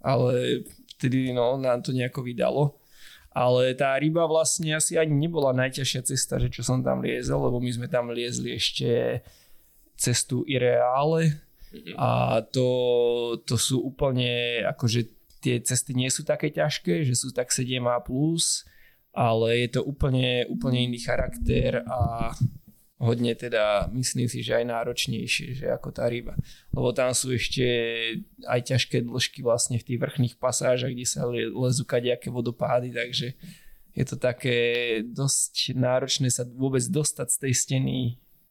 [0.00, 0.64] ale
[0.96, 2.80] vtedy no, nám to nejako vydalo.
[3.36, 7.60] Ale tá ryba vlastne asi ani nebola najťažšia cesta, že čo som tam liezol, lebo
[7.60, 9.20] my sme tam liezli ešte
[9.96, 11.36] cestu Ireále
[11.72, 11.92] mhm.
[12.00, 12.68] a to,
[13.44, 15.12] to sú úplne, akože
[15.44, 18.00] tie cesty nie sú také ťažké, že sú tak 7A+,
[19.16, 22.32] ale je to úplne, úplne iný charakter a
[22.96, 26.32] hodne teda myslím si, že aj náročnejšie, že ako tá ryba.
[26.72, 27.64] Lebo tam sú ešte
[28.48, 33.36] aj ťažké dĺžky vlastne v tých vrchných pasážach, kde sa lezú kadejaké vodopády, takže
[33.96, 34.56] je to také
[35.04, 37.96] dosť náročné sa vôbec dostať z tej steny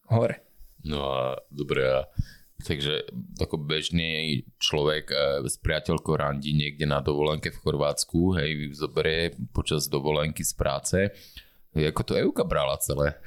[0.09, 0.41] hore.
[0.85, 2.05] No a dobre, a
[2.55, 3.11] Takže
[3.43, 9.91] ako bežný človek e, s priateľkou randí niekde na dovolenke v Chorvátsku, hej, zoberie počas
[9.91, 10.97] dovolenky z práce.
[11.75, 13.19] Ako to Euka brala celé?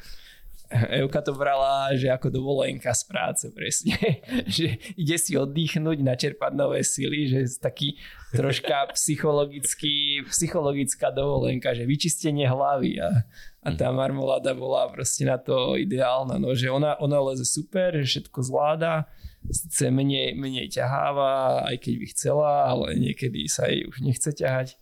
[0.69, 3.97] Euka to brala, že ako dovolenka z práce presne.
[4.45, 7.89] že ide si oddychnúť, načerpať nové sily, že je taký
[8.37, 13.25] troška psychologický, psychologická dovolenka, že vyčistenie hlavy a,
[13.65, 18.21] a tá marmoláda bola proste na to ideálna, no, že ona, ona leze super, že
[18.21, 19.09] všetko zvláda,
[19.49, 24.77] chce menej, menej ťaháva, aj keď by chcela, ale niekedy sa jej už nechce ťahať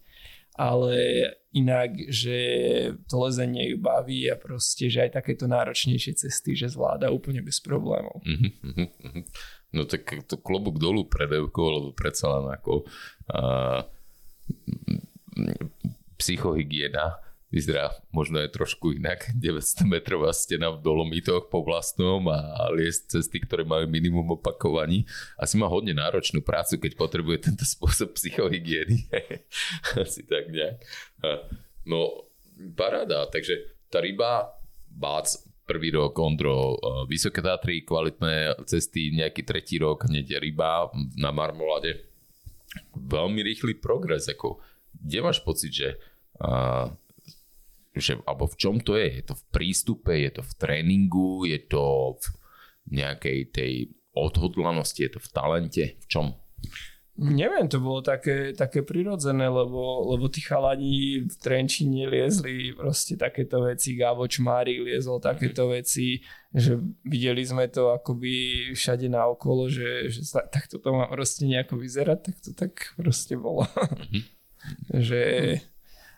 [0.56, 0.96] ale
[1.52, 2.38] inak, že
[3.08, 7.60] to lezenie ju baví a proste, že aj takéto náročnejšie cesty, že zvláda úplne bez
[7.60, 8.24] problémov.
[8.24, 9.24] Mm-hmm.
[9.76, 12.88] No tak to klobúk dolu pred Evkou, lebo predsa len ako
[13.36, 13.84] uh,
[16.16, 17.20] psychohygiena
[17.56, 19.32] vyzerá možno aj trošku inak.
[19.40, 25.08] 900 metrová stena v Dolomitoch po vlastnom a liesť cesty, ktoré majú minimum opakovaní.
[25.40, 29.08] Asi má hodne náročnú prácu, keď potrebuje tento spôsob psychohygieny.
[30.04, 30.84] Asi tak nejak.
[31.88, 32.28] No,
[32.76, 33.24] paráda.
[33.32, 34.52] Takže tá ryba,
[34.92, 35.24] bác,
[35.64, 36.76] prvý rok Ondro,
[37.08, 42.06] Vysoké Tatry, kvalitné cesty, nejaký tretí rok, hneď ryba na Marmolade.
[42.92, 44.28] Veľmi rýchly progres.
[44.28, 44.60] Ako,
[44.94, 45.88] kde máš pocit, že
[46.42, 46.92] uh,
[47.96, 49.20] že, alebo v čom to je?
[49.20, 52.24] Je to v prístupe, je to v tréningu, je to v
[52.92, 53.72] nejakej tej
[54.12, 56.26] odhodlanosti, je to v talente, v čom?
[57.16, 63.64] Neviem, to bolo také, také prirodzené, lebo, lebo tí chalani v Trenčine liezli proste takéto
[63.64, 65.76] veci, Gabo Čmárik liezol takéto mm-hmm.
[65.80, 66.20] veci,
[66.52, 66.76] že
[67.08, 72.36] videli sme to akoby všade naokolo, že, že takto to má proste nejako vyzerať, tak
[72.44, 73.64] to tak proste bolo.
[73.64, 74.22] Mm-hmm.
[75.08, 75.22] že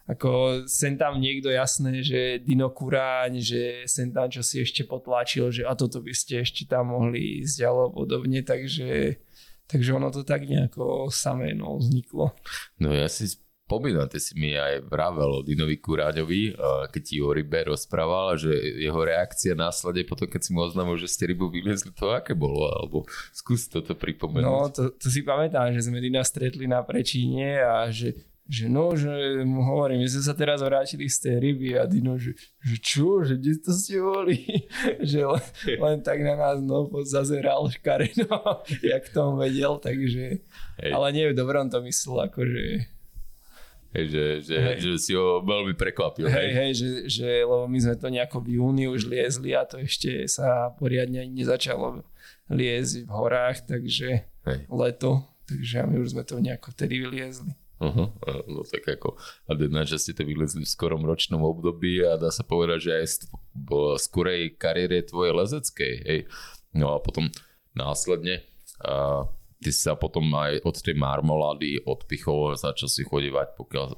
[0.08, 5.52] ako sem tam niekto jasné, že Dino Kuráň, že sem tam čo si ešte potlačil,
[5.52, 9.20] že a toto by ste ešte tam mohli ísť alebo podobne, takže,
[9.68, 12.32] takže ono to tak nejako samé no, vzniklo.
[12.80, 13.36] No ja si
[13.68, 16.56] spomínam, ty si mi aj vravel o Dinovi Kuráňovi,
[16.88, 18.48] keď ti o rybe rozprával, že
[18.80, 22.64] jeho reakcia následne potom, keď si mu oznámil, že ste rybu vyliezli, to aké bolo?
[22.64, 23.04] Alebo
[23.36, 24.48] skús toto pripomenúť.
[24.48, 28.16] No, to, to si pamätám, že sme Dina stretli na Prečíne a že
[28.48, 32.16] že no, že mu hovorím, my sme sa teraz vrátili z tej ryby a Dino,
[32.16, 32.32] že,
[32.64, 34.40] že čo, že kde to ste boli?
[35.12, 35.44] že len,
[35.76, 38.64] len tak na nás no, zazeral škareno,
[38.96, 40.40] jak to on vedel, takže,
[40.80, 40.90] Hej.
[40.96, 42.88] ale nie v dobrom to myslel, akože
[43.88, 44.76] Hej, že, že, hej.
[44.84, 46.28] že si ho veľmi prekvapil.
[46.28, 49.80] Hej, hej, že, že, lebo my sme to nejako v júni už liezli a to
[49.80, 52.04] ešte sa poriadne ani nezačalo
[52.52, 54.60] liezť v horách, takže hej.
[54.68, 57.56] leto, takže my už sme to nejako vtedy vyliezli.
[57.78, 58.10] Uh-huh.
[58.50, 59.14] No tak ako,
[59.46, 62.92] a jedna, že ste to vylezli v skorom ročnom období a dá sa povedať, že
[62.98, 63.06] aj
[63.54, 63.70] v
[64.02, 66.20] skorej kariére tvojej lezeckej, hej.
[66.74, 67.30] No a potom
[67.78, 68.42] následne
[68.82, 69.26] a
[69.62, 73.94] ty sa potom aj od tej marmolády odpichol, začal si chodívať, pokiaľ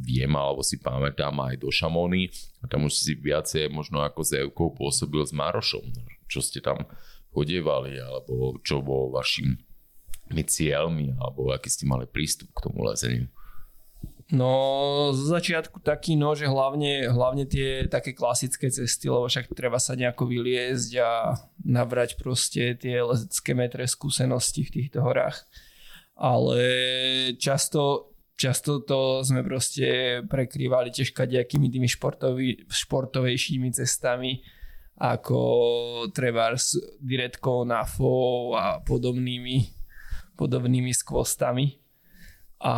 [0.00, 2.30] viem alebo si pamätám aj do Šamóny
[2.62, 5.86] a tam už si viacej možno ako s Evkou pôsobil s Marošom,
[6.26, 6.88] čo ste tam
[7.30, 9.60] chodievali alebo čo bol vašim
[10.46, 13.26] cieľmi alebo aký ste mali prístup k tomu lezeniu?
[14.30, 19.82] No zo začiatku taký, no, že hlavne, hlavne tie také klasické cesty, lebo však treba
[19.82, 21.34] sa nejako vyliezť a
[21.66, 25.42] nabrať proste tie lezecké metre skúsenosti v týchto horách.
[26.14, 26.62] Ale
[27.42, 34.46] často, často to sme proste prekrývali tiež kadejakými tými športový, športovejšími cestami,
[34.94, 35.40] ako
[36.14, 39.79] treba s direktkou na FO a podobnými
[40.40, 41.76] podobnými skvostami.
[42.64, 42.74] A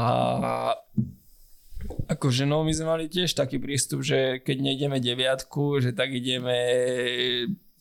[2.10, 6.58] akože no, my sme mali tiež taký prístup, že keď nejdeme deviatku, že tak ideme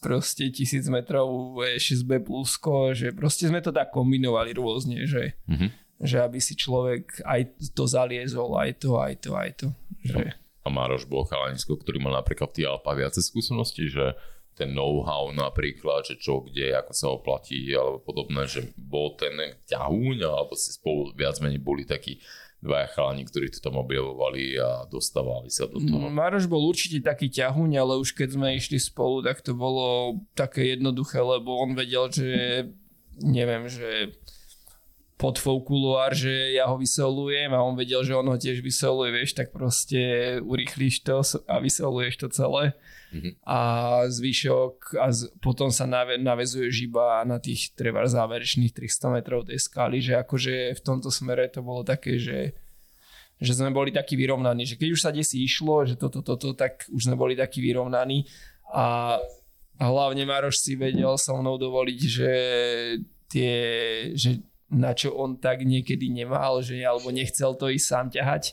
[0.01, 5.69] proste tisíc metrov 6B plusko, že proste sme to tak kombinovali rôzne, že, mm-hmm.
[6.01, 9.67] že aby si človek aj to zaliezol, aj to, aj to, aj to.
[10.01, 10.33] Že...
[10.65, 14.17] A Mároš bol chalanisko, ktorý mal napríklad v tých Alpách viacej skúsenosti, že
[14.61, 20.21] ten know-how napríklad, že čo, kde, ako sa oplatí alebo podobné, že bol ten ťahúň
[20.21, 22.21] alebo si spolu viac menej boli takí
[22.61, 26.13] dvaja chalani, ktorí to tam objavovali a dostávali sa do toho.
[26.13, 30.77] Maroš bol určite taký ťahuň, ale už keď sme išli spolu, tak to bolo také
[30.77, 32.29] jednoduché, lebo on vedel, že
[33.17, 34.13] neviem, že
[35.21, 39.37] pod kuloár, že ja ho vysolujem a on vedel, že on ho tiež vysoluje, vieš,
[39.37, 42.73] tak proste urýchlíš to a vysoluješ to celé.
[43.13, 43.33] Mm-hmm.
[43.45, 43.59] A
[44.09, 49.61] zvyšok a z, potom sa nave, navezuješ iba na tých treba záverečných 300 metrov tej
[49.61, 52.57] skaly, že akože v tomto smere to bolo také, že
[53.41, 56.85] že sme boli takí vyrovnaní, že keď už sa desi išlo, že toto, toto, tak
[56.93, 58.29] už sme boli takí vyrovnaní
[58.69, 59.17] a
[59.81, 62.31] hlavne Maroš si vedel so mnou dovoliť, že
[63.25, 63.53] tie,
[64.13, 68.43] že na čo on tak niekedy nemal, že alebo nechcel to ísť sám ťahať,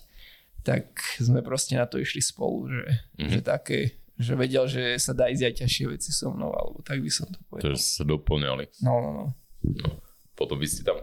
[0.67, 3.31] tak sme proste na to išli spolu, že, mm-hmm.
[3.31, 3.79] že také,
[4.19, 7.31] že vedel, že sa dá ísť aj ťažšie veci so mnou, alebo tak by som
[7.31, 7.73] to povedal.
[7.73, 8.65] Takže sa doplňali.
[8.83, 9.25] No, no, no.
[9.63, 9.91] no.
[10.35, 10.99] Potom by ste tam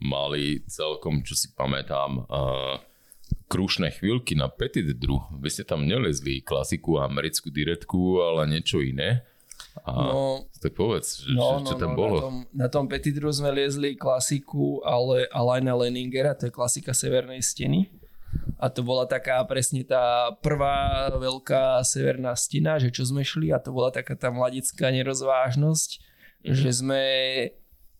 [0.00, 2.78] mali celkom, čo si pamätám, uh,
[3.50, 5.22] krušné chvíľky na Petit Dru.
[5.42, 9.26] Vy ste tam nelezli klasiku americkú direktku, ale niečo iné.
[9.84, 12.16] A no, tak povedz, že, no, čo no, tam no, bolo.
[12.16, 17.40] Na tom, na tom Petitru sme liezli klasiku, ale Alaina Leningera, to je klasika Severnej
[17.40, 17.88] steny.
[18.60, 23.58] A to bola taká presne tá prvá veľká severná stina, že čo sme šli a
[23.58, 26.54] to bola taká tá mladická nerozvážnosť, mm-hmm.
[26.54, 27.02] že sme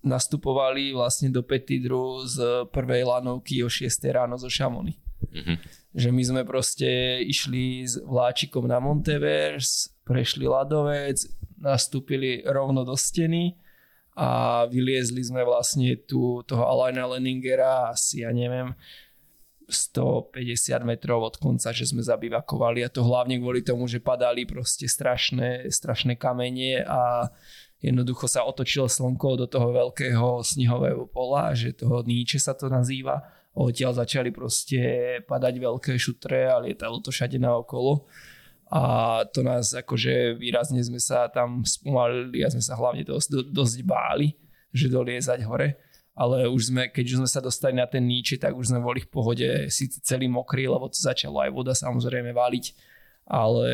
[0.05, 5.01] nastupovali vlastne do Petidru z prvej lanovky o 6 ráno zo Šamony.
[5.21, 5.57] Mm-hmm.
[5.97, 11.21] Že my sme proste išli s vláčikom na Montevers, prešli ľadovec,
[11.61, 13.55] nastúpili rovno do steny
[14.17, 18.75] a vyliezli sme vlastne tu toho Alaina Leningera asi, ja neviem,
[19.71, 24.91] 150 metrov od konca, že sme zabivakovali a to hlavne kvôli tomu, že padali proste
[24.91, 27.31] strašné, strašné kamene a
[27.79, 33.23] jednoducho sa otočilo slnko do toho veľkého snehového pola, že toho Níče sa to nazýva.
[33.55, 34.81] Odtiaľ začali proste
[35.27, 38.07] padať veľké šutre a lietalo to všade naokolo.
[38.07, 38.39] okolo
[38.71, 38.83] a
[39.27, 44.39] to nás akože výrazne sme sa tam spomalili a sme sa hlavne dosť, dosť báli,
[44.71, 45.75] že doliezať hore.
[46.15, 49.03] Ale už sme, keď už sme sa dostali na ten níči, tak už sme boli
[49.03, 52.65] v pohode síce celý mokrý, lebo to začalo aj voda samozrejme valiť,
[53.31, 53.67] ale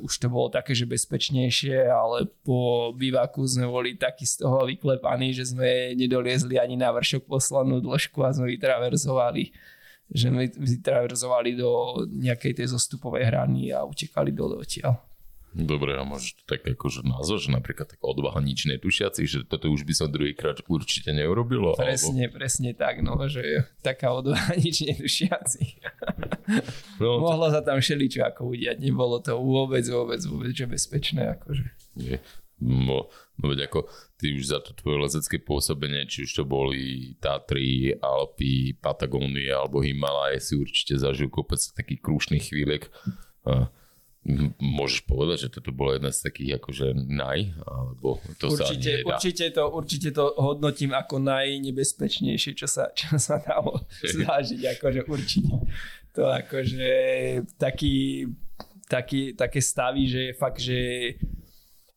[0.00, 5.36] už to bolo také, že bezpečnejšie, ale po bývaku sme boli takí z toho vyklepaní,
[5.36, 9.52] že sme nedoliezli ani na vršok poslednú dĺžku a sme vytraverzovali
[10.12, 15.00] že my vytraverzovali do nejakej tej zostupovej hrany a utekali dole odtiaľ.
[15.54, 19.70] Dobre, a môžeš to tak akože nazvať, že napríklad tak odvaha nič netušiaci, že toto
[19.70, 21.78] už by som druhýkrát určite neurobilo?
[21.78, 22.42] Presne, alebo...
[22.42, 25.64] presne tak, no, že taká odvaha nič netušiaci.
[27.00, 31.64] No, Mohlo sa tam všeličo ako udiať, nebolo to vôbec, vôbec, vôbec, že bezpečné, akože.
[31.96, 32.20] Nie.
[32.62, 37.14] No, no veď ako ty už za to tvoje lezecké pôsobenie, či už to boli
[37.18, 42.88] Tatry, Alpy, Patagónia alebo Himalaje, si určite zažil kopec takých krúšnych chvíľek.
[43.44, 43.68] A
[44.56, 49.44] môžeš povedať, že toto bolo jedna z takých akože naj, alebo to určite, sa určite
[49.52, 53.84] to, určite to hodnotím ako najnebezpečnejšie, čo sa, čo sa dalo
[54.24, 55.54] zažiť, akože určite.
[56.16, 56.92] To akože
[57.60, 58.24] taký,
[58.88, 61.12] taký, také stavy, že fakt, že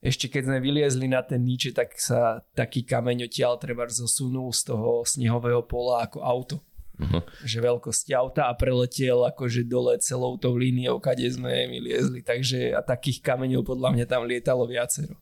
[0.07, 4.71] ešte keď sme vyliezli na ten níče, tak sa taký kameň odtiaľ treba zosunul z
[4.71, 6.57] toho snehového pola ako auto.
[6.97, 7.21] Uh-huh.
[7.45, 12.25] Že veľkosti auta a preletel akože dole celou tou líniou, kade sme vyliezli.
[12.25, 15.13] Takže a takých kameňov podľa mňa tam lietalo viacero.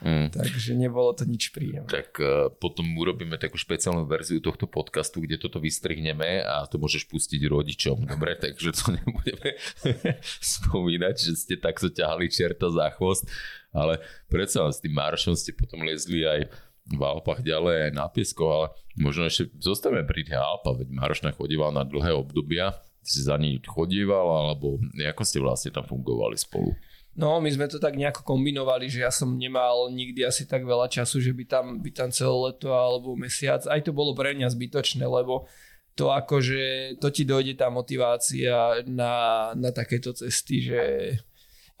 [0.00, 0.32] Mm.
[0.32, 1.84] Takže nebolo to nič príjemné.
[1.84, 7.04] Tak uh, potom urobíme takú špeciálnu verziu tohto podcastu, kde toto vystrihneme a to môžeš
[7.04, 8.08] pustiť rodičom.
[8.08, 9.60] Dobre, takže to nebudeme
[10.56, 13.28] spomínať, že ste takto ťahali čerta za chvost,
[13.70, 16.50] ale predsa s tým Maršom ste potom liezli aj
[16.90, 18.66] v Alpách ďalej aj na piesko, ale
[18.98, 23.62] možno ešte zostaneme pri tých Alpách, veď Maroš chodíval na dlhé obdobia, si za ním
[23.62, 26.74] chodíval, alebo ako ste vlastne tam fungovali spolu?
[27.18, 30.86] No, my sme to tak nejako kombinovali, že ja som nemal nikdy asi tak veľa
[30.86, 33.66] času, že by tam, by tam celé leto alebo mesiac.
[33.66, 35.50] Aj to bolo pre mňa zbytočné, lebo
[35.98, 40.80] to akože, to ti dojde tá motivácia na, na takéto cesty, že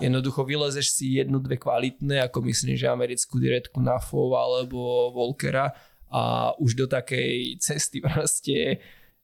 [0.00, 5.76] jednoducho vylezeš si jednu, dve kvalitné, ako myslím, že americkú direktku na FOV alebo Volkera
[6.10, 8.80] a už do takej cesty proste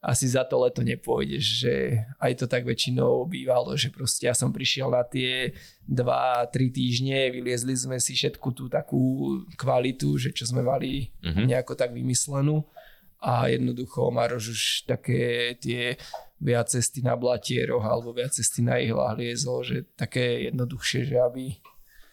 [0.06, 1.74] asi za to leto nepôjdeš, že
[2.22, 5.50] aj to tak väčšinou bývalo, že proste ja som prišiel na tie
[5.88, 11.50] 2-3 týždne, vyliezli sme si všetku tú takú kvalitu, že čo sme mali mm-hmm.
[11.50, 12.62] nejako tak vymyslenú
[13.20, 15.96] a jednoducho Maroš už také tie
[16.36, 21.56] viac cesty na blatieroch alebo viac cesty na ihlách liezol, že také jednoduchšie, že aby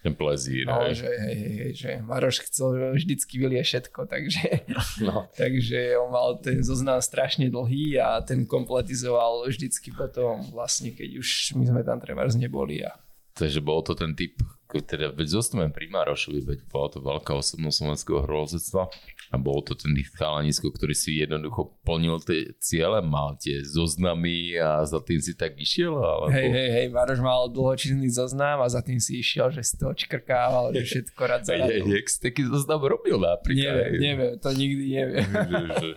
[0.03, 0.67] ten plezír.
[0.67, 0.99] No, hej.
[0.99, 4.67] že, hej, hej, že Maroš chcel vždycky vylie všetko, takže,
[5.07, 5.31] no.
[5.31, 11.55] takže on mal ten zoznam strašne dlhý a ten kompletizoval vždycky potom vlastne, keď už
[11.55, 12.83] my sme tam treba neboli.
[12.83, 12.99] A...
[13.39, 14.43] Takže bol to ten typ,
[14.81, 18.89] teda veď zostaneme pri Marošovi, veď bola to veľká osobnosť slovenského hrozectva
[19.33, 24.85] a bol to ten chalanisko, ktorý si jednoducho plnil tie ciele, mal tie zoznamy a
[24.85, 25.97] za tým si tak išiel?
[25.97, 26.29] Alebo...
[26.29, 29.89] Hej, hej, hej, Maroš mal dlhočinný zoznam a za tým si išiel, že si to
[29.89, 33.89] očkrkával, že všetko rád za hej, Jak si taký zoznam robil napríklad?
[33.89, 35.29] Neviem, neviem, to nikdy neviem.
[35.49, 35.89] že, že,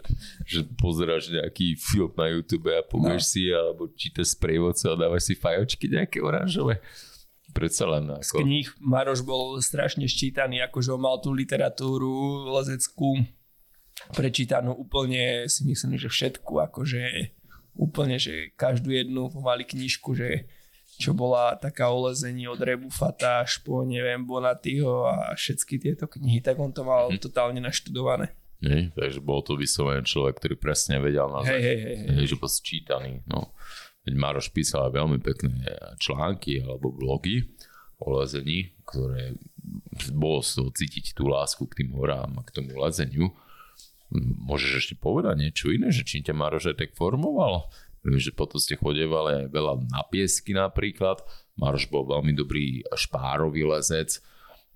[0.48, 3.30] že pozeráš nejaký film na YouTube a povieš no.
[3.36, 6.80] si, alebo čítaš sprievodce a dávaš si fajočky nejaké oranžové.
[7.56, 13.24] Predsa len z kníh Maroš bol strašne ščítaný, akože on mal tú literatúru lezeckú
[14.12, 17.32] prečítanú úplne, si myslím, že všetku, akože
[17.80, 20.44] úplne, že každú jednu pomaly knižku, že
[20.96, 26.40] čo bola taká o lezení od Rebufata až po, neviem, Bonatyho a všetky tieto knihy,
[26.40, 27.20] tak on to mal mm.
[27.20, 28.32] totálne naštudované.
[28.64, 32.24] Nie, takže bol to vyslovený človek, ktorý presne vedel na hej, hej, hej, hej.
[32.24, 33.20] že bol sčítaný.
[33.28, 33.52] No.
[34.06, 35.66] Veď Maroš písal veľmi pekné
[35.98, 37.42] články alebo blogy
[37.98, 39.34] o lezení, ktoré
[40.14, 43.34] bolo z toho cítiť tú lásku k tým horám a k tomu lezeniu.
[44.46, 47.66] Môžeš ešte povedať niečo iné, že čím ťa Maroš aj tak formoval?
[48.06, 51.26] Viem, že potom ste chodevali aj veľa na piesky napríklad.
[51.58, 54.22] Maroš bol veľmi dobrý špárový lezec,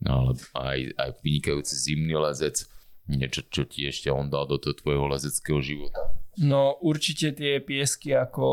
[0.03, 2.67] ale aj, aj vynikajúci zimný lezec.
[3.07, 6.03] Niečo, čo ti ešte on dal do toho tvojho lezeckého života?
[6.41, 8.45] No určite tie piesky, ako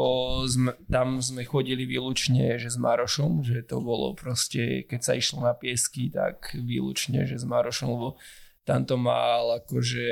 [0.44, 5.40] sme, tam sme chodili výlučne, že s Marošom, že to bolo proste, keď sa išlo
[5.40, 8.20] na piesky, tak výlučne, že s Marošom, lebo
[8.68, 10.12] tam to mal akože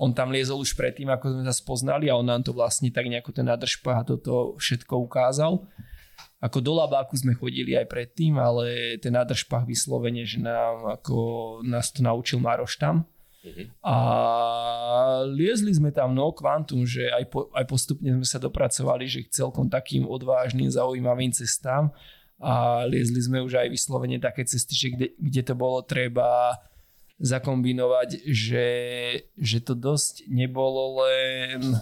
[0.00, 3.04] on tam liezol už predtým, ako sme sa spoznali a on nám to vlastne tak
[3.04, 5.60] nejako ten nadržpa a toto všetko ukázal.
[6.40, 11.16] Ako do labáku sme chodili aj predtým, ale ten nadržpach vyslovene, že nám ako
[11.68, 13.04] nás to naučil Maroš tam.
[13.40, 13.66] Uh-huh.
[13.80, 13.96] A
[15.24, 19.72] liezli sme tam no kvantum, že aj, po, aj postupne sme sa dopracovali, že celkom
[19.72, 21.88] takým odvážnym, zaujímavým cestám
[22.36, 26.56] a liezli sme už aj vyslovene také cesty, že kde, kde to bolo treba
[27.20, 28.68] zakombinovať, že,
[29.36, 31.76] že to dosť nebolo len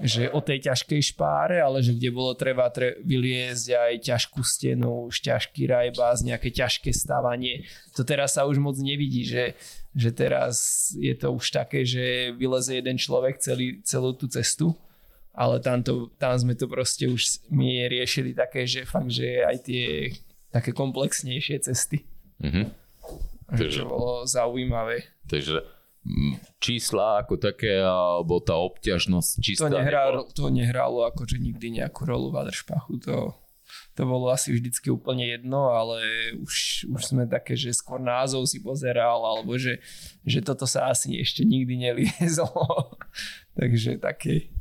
[0.00, 5.12] že o tej ťažkej špáre, ale že kde bolo treba tre- vyliezť aj ťažkú stenu,
[5.12, 7.66] už ťažký rajbás, nejaké ťažké stávanie.
[7.98, 9.58] To teraz sa už moc nevidí, že,
[9.92, 14.72] že teraz je to už také, že vyleze jeden človek celý, celú tú cestu,
[15.36, 19.56] ale tam, to, tam sme to proste už my riešili také, že fakt, že aj
[19.64, 20.12] tie
[20.52, 22.04] také komplexnejšie cesty.
[22.40, 22.66] Mm-hmm.
[23.52, 25.08] Takže, to bolo zaujímavé.
[25.28, 25.81] Takže
[26.58, 29.70] čísla ako také, alebo tá obťažnosť čistá?
[29.70, 32.98] To, nehralo, to nehralo akože nikdy nejakú rolu v Adršpachu.
[33.06, 33.16] To,
[33.94, 36.02] to bolo asi vždycky úplne jedno, ale
[36.42, 39.80] už, už sme také, že skôr názov si pozeral, alebo že,
[40.26, 42.50] že toto sa asi ešte nikdy neliezlo.
[43.58, 44.51] Takže také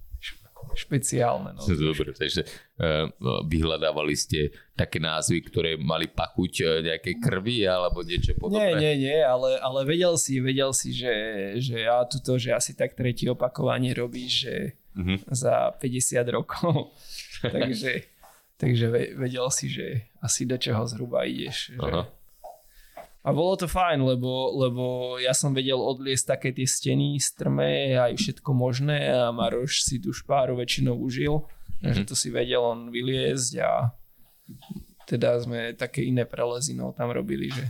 [0.76, 1.56] špeciálne.
[1.56, 1.62] No.
[1.92, 2.46] Dobre, takže
[2.80, 3.10] uh,
[3.46, 8.78] vyhľadávali ste také názvy, ktoré mali pachuť uh, nejakej krvi alebo niečo podobné?
[8.78, 11.14] Nie, nie, nie, ale, ale vedel si, vedel si, že,
[11.60, 14.56] že ja tuto, že asi tak tretie opakovanie robíš, že
[14.96, 15.18] uh-huh.
[15.32, 16.96] za 50 rokov.
[17.56, 18.08] takže,
[18.56, 18.86] takže
[19.18, 21.76] vedel si, že asi do čoho zhruba ideš.
[21.76, 21.80] Že...
[21.82, 22.06] Uh-huh.
[23.22, 24.84] A bolo to fajn, lebo, lebo
[25.22, 30.10] ja som vedel odliesť také tie steny strmé aj všetko možné a Maroš si tú
[30.10, 31.94] špáru väčšinou užil, mm-hmm.
[31.94, 33.94] že to si vedel on vyliezť a
[35.06, 37.70] teda sme také iné prelezy no, tam robili, že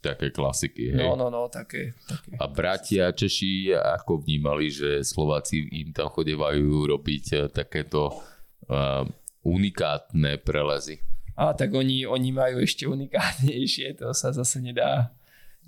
[0.00, 0.96] také klasiky.
[0.96, 1.06] Hej.
[1.06, 2.34] No, no, no, také, také.
[2.40, 9.04] A bratia Češi ako vnímali, že Slováci im tam chodevajú robiť eh, takéto uh,
[9.44, 11.04] unikátne prelezy?
[11.40, 15.08] A tak oni, oni majú ešte unikátnejšie, to sa zase nedá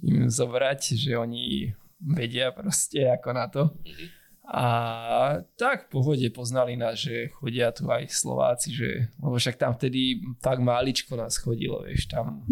[0.05, 3.73] im zobrať, že oni vedia proste ako na to.
[4.53, 4.67] A
[5.57, 10.21] tak v pohode poznali nás, že chodia tu aj Slováci, že, lebo však tam vtedy
[10.45, 12.45] fakt máličko nás chodilo, vieš, tam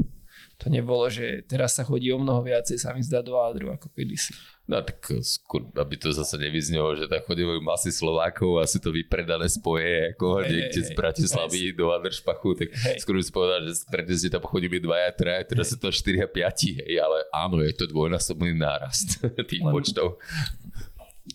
[0.61, 3.88] to nebolo, že teraz sa chodí o mnoho viacej, sa mi zdá do Ádru ako
[3.96, 4.36] kedysi.
[4.68, 8.92] No tak skôr, aby to zase nevyznelo, že tam chodí masy Slovákov a sú to
[8.92, 13.00] vypredané spoje ako hey, niekde hey, z Bratislavy hey, do Adršpachu, tak hey.
[13.00, 15.72] skôr si povedal, že predtým ste tam chodili dvaja, traja, teraz hey.
[15.74, 19.72] sú to 4 a 5, hej, ale áno, je to dvojnásobný nárast tých Len...
[19.72, 20.20] počtov.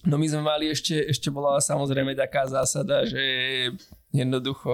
[0.06, 3.20] No my sme mali ešte, ešte bola samozrejme taká zásada, že
[4.14, 4.70] jednoducho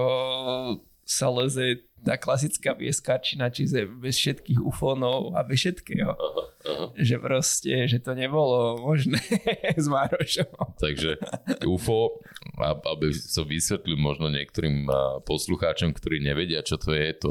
[1.12, 6.18] sa leze tá klasická pieskarčina, čiže bez všetkých ufónov a bez všetkého.
[6.18, 6.86] Aha, aha.
[6.98, 9.22] Že proste, že to nebolo možné
[9.82, 10.50] s Márošom.
[10.82, 11.22] Takže
[11.62, 12.18] UFO,
[12.58, 14.90] aby som vysvetlil možno niektorým
[15.22, 17.30] poslucháčom, ktorí nevedia, čo to je, to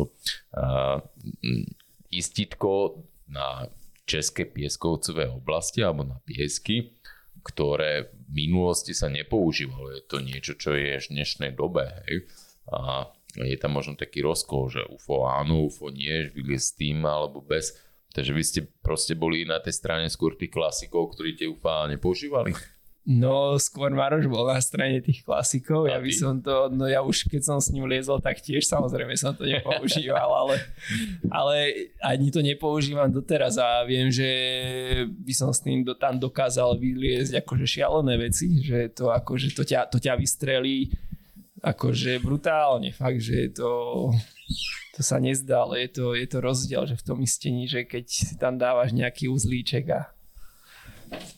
[2.07, 3.67] istitko na
[4.07, 6.95] české pieskovcové oblasti alebo na piesky,
[7.41, 9.95] ktoré v minulosti sa nepoužívalo.
[9.95, 11.87] Je to niečo, čo je v dnešnej dobe.
[12.07, 12.27] Hej?
[12.71, 13.09] A
[13.39, 17.77] je tam možno taký rozkol, že UFO áno, UFO nie, vyliesť s tým alebo bez.
[18.11, 22.51] Takže vy ste proste boli na tej strane skôr tých klasikov, ktorí tie UFO nepoužívali?
[23.01, 27.25] No, skôr Maroš bol na strane tých klasikov, ja by som to, no ja už
[27.33, 30.61] keď som s ním liezol, tak tiež samozrejme som to nepoužíval, ale,
[31.33, 31.55] ale
[31.97, 34.29] ani to nepoužívam doteraz a viem, že
[35.17, 39.65] by som s tým do, tam dokázal vyliezť akože šialené veci, že to akože to
[39.65, 40.93] ťa, to ťa vystrelí
[41.61, 43.71] akože brutálne, fakt, že je to,
[44.97, 48.05] to sa nezdá, ale je to, je to rozdiel, že v tom istení, že keď
[48.09, 50.09] si tam dávaš nejaký uzlíček a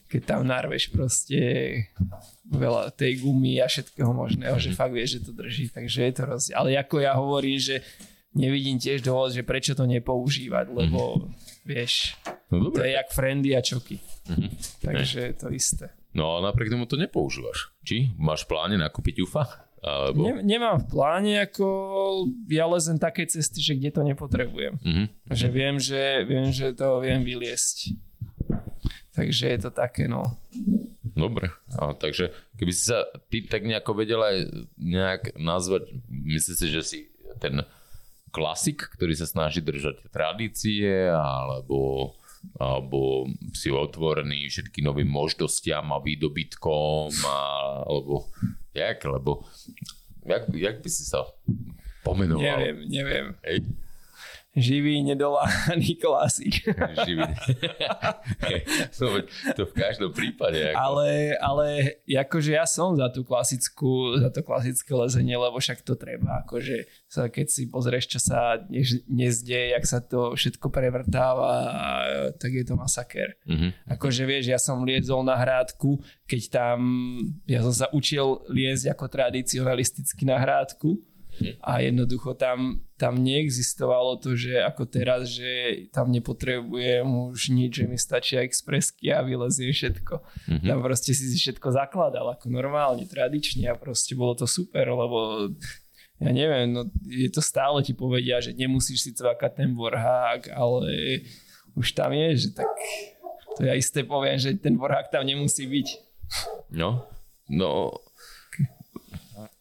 [0.08, 1.40] keď tam narveš proste
[2.46, 6.24] veľa tej gumy a všetkého možného, že fakt vieš, že to drží, takže je to
[6.30, 6.56] rozdiel.
[6.62, 7.82] Ale ako ja hovorím, že
[8.38, 11.66] nevidím tiež dôvod, že prečo to nepoužívať, lebo mm-hmm.
[11.66, 12.14] vieš,
[12.54, 13.98] no, to je jak friendy a čoky.
[14.30, 14.50] Mm-hmm.
[14.86, 15.86] Takže je to isté.
[16.14, 17.74] No a napriek tomu to nepoužívaš.
[17.82, 18.14] Či?
[18.22, 19.63] Máš v pláne nakúpiť UFA?
[19.84, 20.24] Alebo...
[20.24, 21.68] Ne, nemám v pláne, ako
[22.48, 24.80] ja lezem také cesty, že kde to nepotrebujem.
[24.80, 25.06] Mm-hmm.
[25.28, 27.92] Že viem, že viem, že to viem vyliesť.
[29.12, 30.40] Takže je to také, no.
[31.14, 34.38] Dobre, a takže keby si sa ty tak nejako vedel aj
[34.82, 37.00] nejak nazvať, myslím si, že si
[37.38, 37.62] ten
[38.34, 42.16] klasik, ktorý sa snaží držať tradície, alebo,
[42.60, 47.38] alebo si otvorený všetkým novým možnostiam a výdobytkom, a,
[47.88, 48.30] alebo
[48.76, 49.48] jak, lebo
[50.24, 51.24] jak, jak by si sa
[52.04, 52.44] pomenoval?
[52.44, 53.28] Neviem, neviem.
[53.44, 53.68] Hej
[54.54, 56.62] živý, nedoláhaný klasik.
[57.06, 57.26] živý.
[59.02, 59.08] no,
[59.58, 60.74] to v každom prípade.
[60.74, 60.78] Ako...
[60.78, 61.10] Ale,
[61.42, 61.68] ale
[62.06, 66.46] akože ja som za tú klasickú, za to klasické lezenie, lebo však to treba.
[66.46, 71.54] Akože sa, keď si pozrieš, čo sa dnes, dnes deje, jak sa to všetko prevrtáva,
[72.38, 73.34] tak je to masaker.
[73.50, 73.90] Mm-hmm.
[73.98, 75.98] Akože vieš, ja som liezol na hrádku,
[76.30, 76.80] keď tam,
[77.50, 81.02] ja som sa učil liezť ako tradicionalisticky na hrádku,
[81.60, 87.86] a jednoducho tam, tam neexistovalo to, že ako teraz, že tam nepotrebujem už nič, že
[87.90, 90.16] mi stačia expresky a vyleziem všetko.
[90.22, 90.70] Mm-hmm.
[90.70, 95.50] Tam proste si všetko zakladal ako normálne, tradične a proste bolo to super, lebo
[96.22, 101.20] ja neviem, no je to stále ti povedia, že nemusíš si cvakať ten vorhák, ale
[101.74, 102.70] už tam je, že tak
[103.58, 105.88] to ja isté poviem, že ten vorhák tam nemusí byť.
[106.74, 107.06] No,
[107.50, 108.02] no,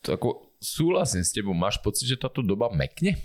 [0.01, 1.53] tako, súhlasím s tebou.
[1.53, 3.19] Máš pocit, že táto doba mekne?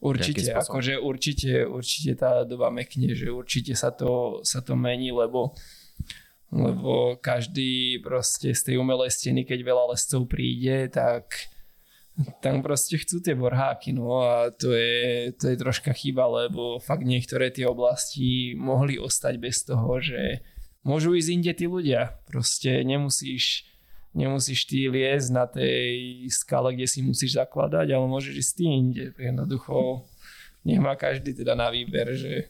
[0.00, 5.56] Určite, akože určite, určite tá doba mekne, že určite sa to, sa to mení, lebo,
[6.52, 11.48] lebo každý proste z tej umelej steny, keď veľa lescov príde, tak
[12.40, 17.04] tam proste chcú tie borháky, no a to je, to je troška chyba, lebo fakt
[17.04, 20.44] niektoré tie oblasti mohli ostať bez toho, že
[20.84, 22.20] môžu ísť inde tí ľudia.
[22.28, 23.68] Proste nemusíš
[24.16, 29.04] nemusíš ty liesť na tej skale, kde si musíš zakladať, ale môžeš ísť ty inde.
[29.20, 30.08] Jednoducho
[30.64, 32.48] nech má každý teda na výber, že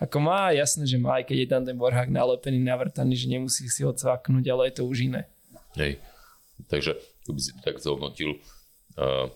[0.00, 3.70] ako má, jasné, že má, aj keď je tam ten borhák nalepený, navrtaný, že nemusí
[3.70, 5.30] si ho cvaknúť, ale je to už iné.
[5.78, 6.02] Hej,
[6.66, 6.98] takže
[7.30, 8.34] by si tak zhodnotil
[8.98, 9.30] uh,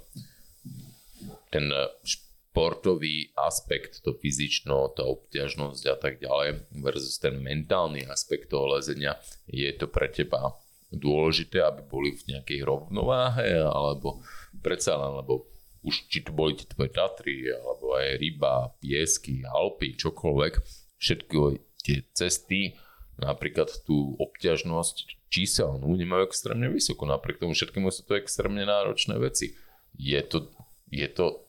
[1.55, 1.71] ten
[2.03, 9.15] športový aspekt, to fyzično, tá obťažnosť a tak ďalej versus ten mentálny aspekt toho lezenia,
[9.47, 10.59] je to pre teba
[10.93, 14.25] dôležité, aby boli v nejakej rovnováhe, alebo
[14.65, 15.49] predsa len, lebo
[15.85, 20.55] už či to boli tie tvoje Tatry, alebo aj ryba, piesky, Alpy, čokoľvek,
[20.99, 21.37] všetky
[21.85, 22.75] tie cesty,
[23.19, 27.05] napríklad tú obťažnosť číselnú nemajú extrémne vysoko.
[27.05, 29.55] Napriek tomu všetkému sú to extrémne náročné veci.
[29.97, 30.49] Je to,
[30.89, 31.47] je to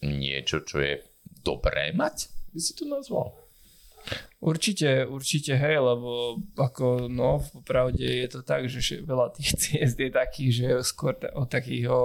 [0.00, 1.04] niečo, čo je
[1.44, 2.32] dobré mať?
[2.52, 3.39] By si to nazval?
[4.40, 10.00] Určite, určite hej, lebo ako no, v pravde je to tak, že veľa tých ciest
[10.00, 12.00] je takých, že skôr o takých o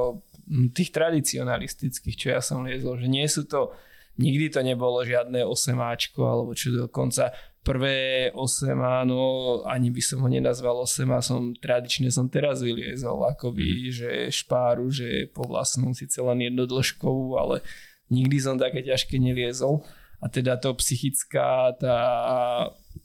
[0.75, 3.73] tých tradicionalistických, čo ja som liezol, že nie sú to,
[4.21, 7.33] nikdy to nebolo žiadne osemáčko, alebo čo dokonca
[7.65, 13.89] prvé osema, no ani by som ho nenazval osema, som tradične som teraz vyliezol, akoby,
[13.89, 13.91] mm.
[13.91, 17.65] že špáru, že po vlastnú síce len jednodĺžkovú, ale
[18.13, 19.81] nikdy som také ťažké neliezol
[20.21, 21.99] a teda to psychická tá,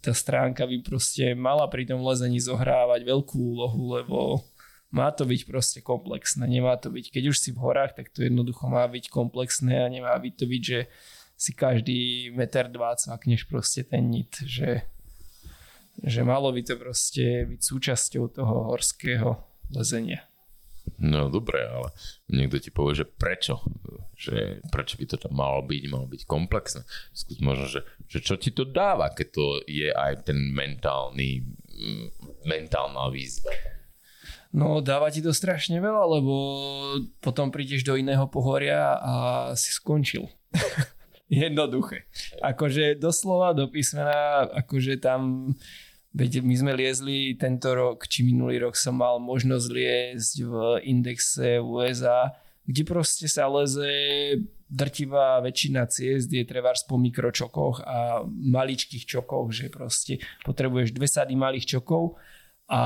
[0.01, 4.19] tá stránka by proste mala pri tom lezení zohrávať veľkú úlohu, lebo
[4.91, 8.27] má to byť proste komplexné, nemá to byť, keď už si v horách, tak to
[8.27, 10.81] jednoducho má byť komplexné a nemá byť to byť, že
[11.41, 14.85] si každý meter dva cvakneš proste ten nit, že,
[16.05, 19.41] že malo by to proste byť súčasťou toho horského
[19.73, 20.30] lezenia.
[20.99, 21.95] No dobre, ale
[22.27, 23.63] niekto ti povie, že prečo?
[24.19, 26.83] Že prečo by to tam malo byť, malo byť komplexné.
[27.15, 27.81] Skús možno, že,
[28.11, 32.07] že čo ti to dáva, keď to je aj ten mentálny, mm,
[32.49, 33.53] mentálna výzva.
[34.51, 36.35] No dáva ti to strašne veľa, lebo
[37.23, 39.15] potom prídeš do iného pohoria a
[39.55, 40.27] si skončil.
[41.31, 42.11] Jednoduché.
[42.43, 45.55] Akože doslova do písmena, akože tam
[46.11, 51.63] Veď my sme liezli tento rok, či minulý rok som mal možnosť liezť v indexe
[51.63, 52.35] USA,
[52.67, 53.87] kde proste sa leze
[54.71, 61.35] drtivá väčšina ciest je trebárs po mikročokoch a maličkých čokoch, že proste potrebuješ dve sady
[61.35, 62.15] malých čokov
[62.71, 62.83] a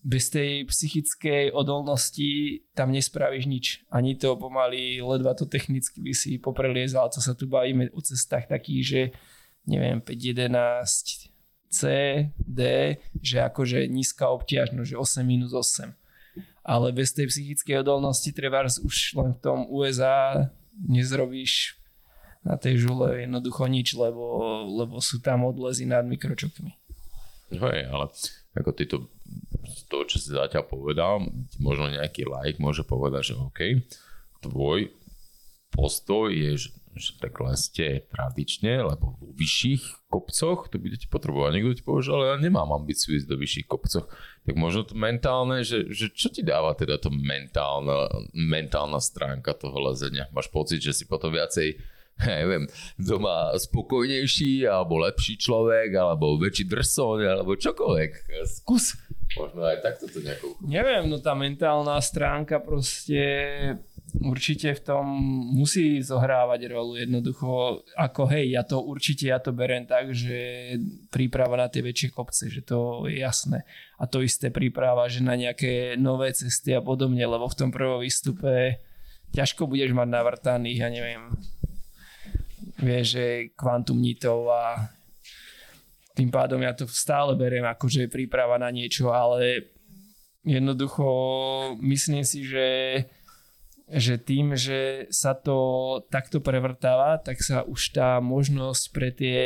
[0.00, 3.66] bez tej psychickej odolnosti tam nespravíš nič.
[3.92, 8.48] Ani to pomaly, ledva to technicky by si popreliezal, co sa tu bavíme o cestách
[8.48, 9.00] takých, že
[9.68, 10.16] neviem, 5,
[10.48, 11.28] 11,
[11.70, 11.82] C,
[12.34, 12.60] D,
[13.22, 15.94] že akože nízka obťažnosť, že 8 minus 8.
[16.66, 21.80] Ale bez tej psychickej odolnosti treba už len v tom USA nezrobíš
[22.42, 24.24] na tej žule jednoducho nič, lebo,
[24.66, 26.72] lebo sú tam odlezy nad mikročokmi.
[27.52, 28.06] Je, ale
[28.56, 29.10] ako ty to,
[29.90, 31.22] to, čo si zatiaľ povedal,
[31.58, 33.60] možno nejaký like môže povedať, že OK,
[34.40, 34.88] tvoj
[35.70, 41.50] postoj je, že že tak leste tradične, lebo v vyšších kopcoch to budete potrebovať.
[41.54, 44.06] Niekto ti povie, že ale ja nemám ambíciu ísť do vyšších kopcoch.
[44.46, 49.76] Tak možno to mentálne, že, že čo ti dáva teda to mentálna, mentálna stránka toho
[49.90, 50.26] lezenia?
[50.34, 51.78] Máš pocit, že si potom viacej
[52.26, 52.64] neviem,
[53.00, 58.10] doma spokojnejší, alebo lepší človek, alebo väčší drsoň, alebo čokoľvek.
[58.44, 58.96] Skús.
[59.38, 60.58] Možno aj takto to nejako...
[60.66, 63.22] Neviem, no tá mentálna stránka proste
[64.18, 65.04] určite v tom
[65.54, 70.74] musí zohrávať rolu jednoducho, ako hej, ja to určite, ja to berem tak, že
[71.14, 73.62] príprava na tie väčšie kopce, že to je jasné.
[74.02, 78.02] A to isté príprava, že na nejaké nové cesty a podobne, lebo v tom prvom
[78.02, 78.82] výstupe
[79.30, 81.22] ťažko budeš mať navrtaných, ja neviem,
[82.82, 84.90] vieš, že kvantum nitov a
[86.18, 89.70] tým pádom ja to stále beriem ako, že príprava na niečo, ale
[90.42, 91.06] jednoducho
[91.80, 92.66] myslím si, že
[93.90, 99.38] že tým, že sa to takto prevrtáva, tak sa už tá možnosť pre tie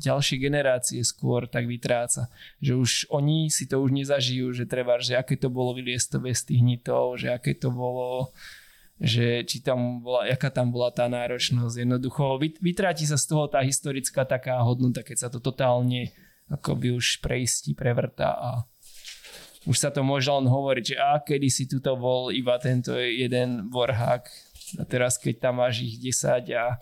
[0.00, 2.32] ďalšie generácie skôr tak vytráca.
[2.64, 6.18] Že už oni si to už nezažijú, že treba, že aké to bolo vyliesť to
[6.24, 8.32] bez tých nitov, že aké to bolo
[9.00, 11.72] že či tam bola, jaká tam bola tá náročnosť.
[11.72, 16.12] Jednoducho vytráti sa z toho tá historická taká hodnota, keď sa to totálne
[16.52, 18.50] akoby už preistí, prevrtá a
[19.68, 23.68] už sa to môže len hovoriť, že a kedy si tuto bol iba tento jeden
[23.68, 24.24] vorhák
[24.80, 26.80] a teraz keď tam máš ich 10 a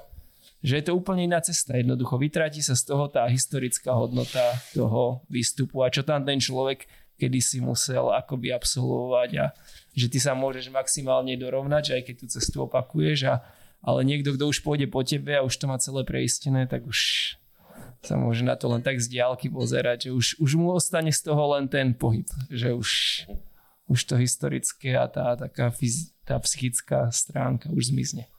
[0.59, 1.79] že je to úplne iná cesta.
[1.79, 4.43] Jednoducho vytráti sa z toho tá historická hodnota
[4.74, 6.87] toho výstupu a čo tam ten človek
[7.18, 9.47] kedy si musel akoby absolvovať a
[9.93, 13.35] že ty sa môžeš maximálne dorovnať, aj keď tú cestu opakuješ a
[13.79, 17.35] ale niekto, kto už pôjde po tebe a už to má celé preistené, tak už
[18.03, 21.20] sa môže na to len tak z diálky pozerať, že už, už mu ostane z
[21.26, 22.90] toho len ten pohyb, že už,
[23.90, 28.30] už to historické a tá taká fyz, tá psychická stránka už zmizne.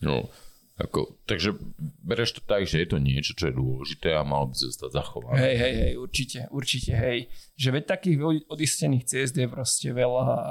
[0.00, 0.32] No,
[0.80, 1.52] ako, takže
[2.02, 5.38] bereš to tak, že je to niečo, čo je dôležité a malo by zostať zachované.
[5.38, 7.18] Hej, hej, hej, určite, určite, hej.
[7.60, 8.18] Že veď takých
[8.48, 10.50] odistených ciest je proste veľa a,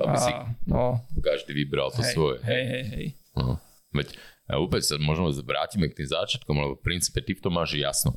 [0.00, 0.32] aby a, si
[0.70, 2.36] no, každý vybral to hej, svoje.
[2.46, 3.06] Hej, hej, hej.
[3.34, 3.58] No,
[3.90, 4.14] veď
[4.46, 7.74] a opäť sa možno vrátime k tým záčiatkom, lebo v princípe ty v tom máš
[7.74, 8.14] jasno.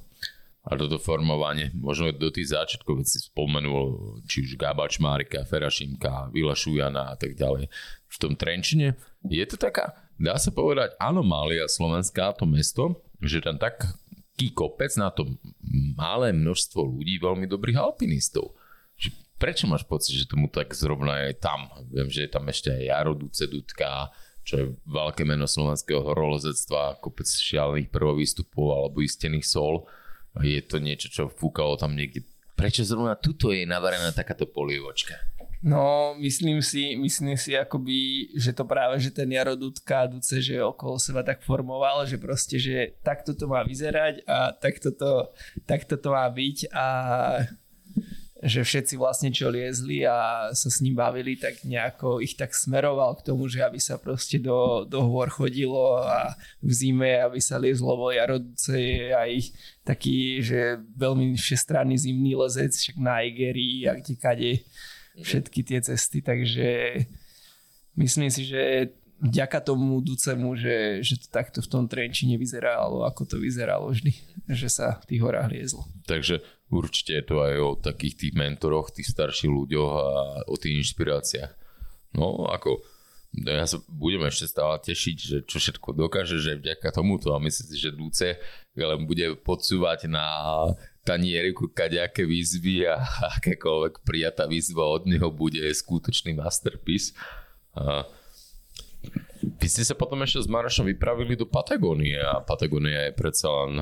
[0.62, 6.30] A toto formovanie, možno do tých záčiatkov, keď si spomenul, či už Gabač Márika, Ferašimka,
[6.30, 7.72] Vila Šujana a tak ďalej.
[8.06, 13.58] V tom Trenčine je to taká, dá sa povedať, anomália Slovenská, to mesto, že tam
[13.58, 15.40] taký kopec na to
[15.96, 18.54] malé množstvo ľudí, veľmi dobrých alpinistov.
[19.40, 21.72] Prečo máš pocit, že tomu tak zrovna je tam?
[21.88, 24.12] Viem, že je tam ešte aj Jaro Ducedutka,
[24.44, 29.86] čo je veľké meno slovenského horolezectva, kopec šialených prvovýstupov alebo istených sol.
[30.40, 32.26] Je to niečo, čo fúkalo tam niekde.
[32.60, 35.16] Prečo zrovna tuto je navarená takáto polievočka?
[35.60, 40.64] No, myslím si, myslím si akoby, že to práve, že ten Jaro Dudka Duce, že
[40.64, 45.28] okolo seba tak formoval, že proste, že takto to má vyzerať a takto to,
[45.68, 46.88] takto to má byť a
[48.40, 53.20] že všetci vlastne čo liezli a sa s ním bavili, tak nejako ich tak smeroval
[53.20, 57.60] k tomu, že aby sa proste do, do hôr chodilo a v zime, aby sa
[57.60, 59.32] liezlo, bo Jarodce je aj
[59.84, 64.52] taký, že veľmi všestranný zimný lezec, však na Igerii a kde kade
[65.20, 66.96] všetky tie cesty, takže
[68.00, 73.36] myslím si, že vďaka tomu Ducemu, že, že to takto v tom Trenčine vyzeralo, ako
[73.36, 74.16] to vyzeralo vždy,
[74.48, 75.84] že sa v tých horách liezlo.
[76.08, 80.08] Takže určite je to aj o takých tých mentoroch, tých starších ľuďoch a
[80.46, 81.52] o tých inšpiráciách.
[82.18, 82.82] No, ako
[83.46, 87.68] ja sa budem ešte stále tešiť, že čo všetko dokáže, že vďaka tomuto a myslím
[87.70, 88.42] si, že Duce
[88.74, 90.26] len bude podsúvať na
[91.06, 92.98] tanieriku kaďaké výzvy a
[93.38, 97.14] akékoľvek prijatá výzva od neho bude skutočný masterpiece.
[97.78, 98.10] A
[99.40, 103.74] vy ste sa potom ešte s Marošom vypravili do Patagónie a Patagónia je predsa len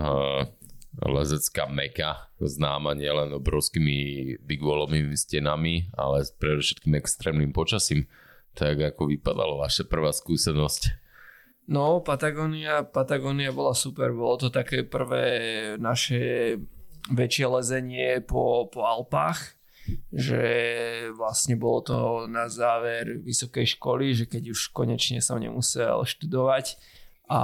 [1.02, 8.10] lezecká meka, známa nielen obrovskými bigvolovými stenami, ale predovšetkým extrémnym počasím.
[8.58, 11.06] Tak ako vypadala vaša prvá skúsenosť?
[11.70, 15.26] No, Patagonia, Patagonia bola super, bolo to také prvé
[15.78, 16.56] naše
[17.14, 19.58] väčšie lezenie po, po Alpách
[20.12, 20.44] že
[21.16, 26.76] vlastne bolo to na záver vysokej školy, že keď už konečne som nemusel študovať
[27.28, 27.42] a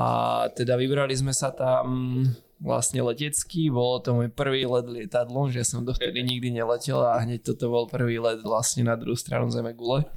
[0.56, 2.24] teda vybrali sme sa tam
[2.64, 7.44] vlastne letecký, bolo to môj prvý let lietadlom, že som dovtedy nikdy neletel a hneď
[7.44, 10.08] toto bol prvý let vlastne na druhú stranu Zeme gule.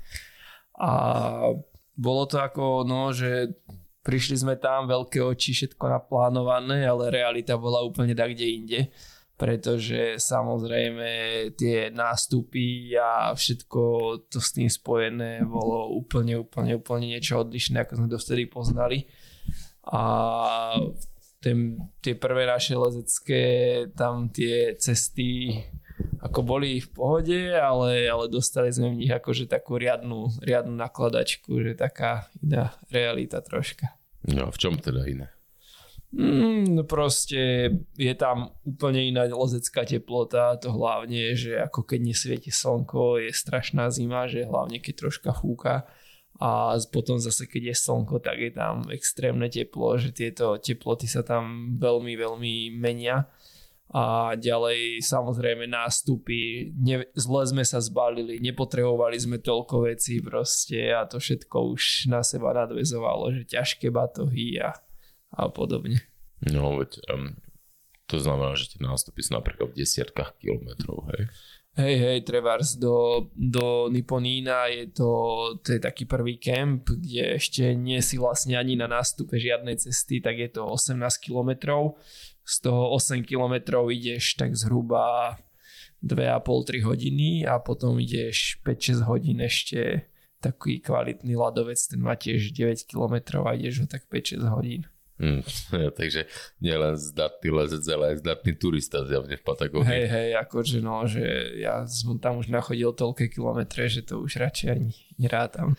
[0.78, 0.92] A
[1.98, 3.50] bolo to ako, no, že
[4.06, 8.80] prišli sme tam, veľké oči, všetko naplánované, ale realita bola úplne tak, kde inde
[9.36, 11.08] pretože samozrejme
[11.60, 13.80] tie nástupy a všetko
[14.32, 19.04] to s tým spojené bolo úplne, úplne, úplne niečo odlišné, ako sme dovtedy poznali.
[19.92, 20.00] A
[21.40, 23.44] ten, tie prvé naše lezecké,
[23.94, 25.62] tam tie cesty
[26.20, 31.56] ako boli v pohode, ale, ale dostali sme v nich akože takú riadnu, riadnu nakladačku,
[31.62, 33.96] že taká iná realita troška.
[34.26, 35.32] No v čom teda iné?
[36.16, 42.50] Mm, no proste je tam úplne iná lezecká teplota, to hlavne, že ako keď nesvieti
[42.54, 45.84] slnko, je strašná zima, že hlavne keď troška fúka
[46.36, 51.24] a potom zase keď je slnko, tak je tam extrémne teplo, že tieto teploty sa
[51.24, 53.28] tam veľmi, veľmi menia
[53.86, 61.06] a ďalej samozrejme nástupy, ne, zle sme sa zbalili, nepotrebovali sme toľko vecí proste a
[61.06, 64.74] to všetko už na seba nadvezovalo, že ťažké batohy a
[65.36, 66.00] a podobne.
[66.48, 67.36] No veď um,
[68.06, 71.28] to znamená, že tie nástupy sú napríklad v desiatkách kilometrov, hej?
[71.76, 75.10] Hej, hej, Trevars do, do Niponína je to,
[75.60, 80.24] to je taký prvý kemp, kde ešte nie si vlastne ani na nástupe žiadnej cesty,
[80.24, 82.00] tak je to 18 kilometrov.
[82.48, 85.36] Z toho 8 kilometrov ideš tak zhruba
[86.00, 90.08] 2,5-3 hodiny a potom ideš 5-6 hodín ešte
[90.40, 94.88] taký kvalitný ľadovec, ten má tiež 9 km a ideš ho tak 5-6 hodín.
[95.16, 95.40] Hmm,
[96.00, 96.28] takže
[96.60, 99.88] nielen zdatný lezec, ale aj zdatný turista zjavne v Patagónii.
[99.88, 101.24] Hej, hej, akože no, že
[101.56, 105.72] ja som tam už nachodil toľké kilometre, že to už radšej ani nerátam.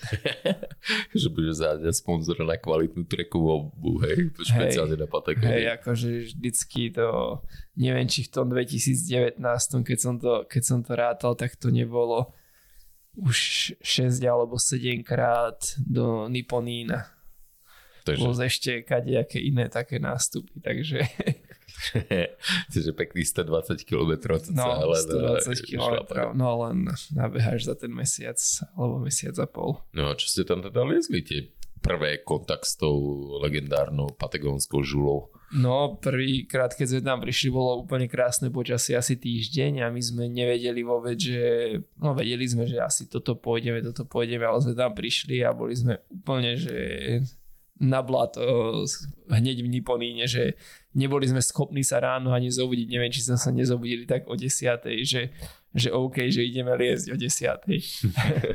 [1.14, 5.54] že budeš zájať sponzora na kvalitnú trekovú obu, hej, špeciálne hej, na Patagónii.
[5.54, 7.08] Hej, akože vždycky to,
[7.78, 9.38] neviem, či v tom 2019,
[9.86, 12.34] keď som to, keď som to rátal, tak to nebolo
[13.18, 17.17] už 6 alebo 7 krát do Niponína
[18.08, 18.24] Takže...
[18.24, 21.04] Plus ešte kadejaké iné také nástupy, takže...
[22.74, 25.04] Čiže pekný 120 km No, len
[25.44, 25.98] 120 km,
[26.34, 28.40] no len nabeháš za ten mesiac
[28.74, 29.78] alebo mesiac a pol.
[29.94, 31.54] No a čo ste tam teda liezli tie
[31.84, 32.98] prvé kontakt s tou
[33.44, 35.30] legendárnou patagónskou žulou?
[35.48, 40.28] No, prvýkrát, keď sme tam prišli, bolo úplne krásne počasie, asi týždeň a my sme
[40.28, 44.92] nevedeli vôbec, že, no vedeli sme, že asi toto pôjdeme, toto pôjdeme, ale sme tam
[44.92, 46.76] prišli a boli sme úplne, že
[47.78, 48.42] na blato
[49.30, 50.58] hneď v Niponíne, že
[50.98, 54.98] neboli sme schopní sa ráno ani zobudiť, neviem, či sme sa nezobudili tak o desiatej,
[55.06, 55.22] že,
[55.78, 57.80] že OK, že ideme liesť o desiatej.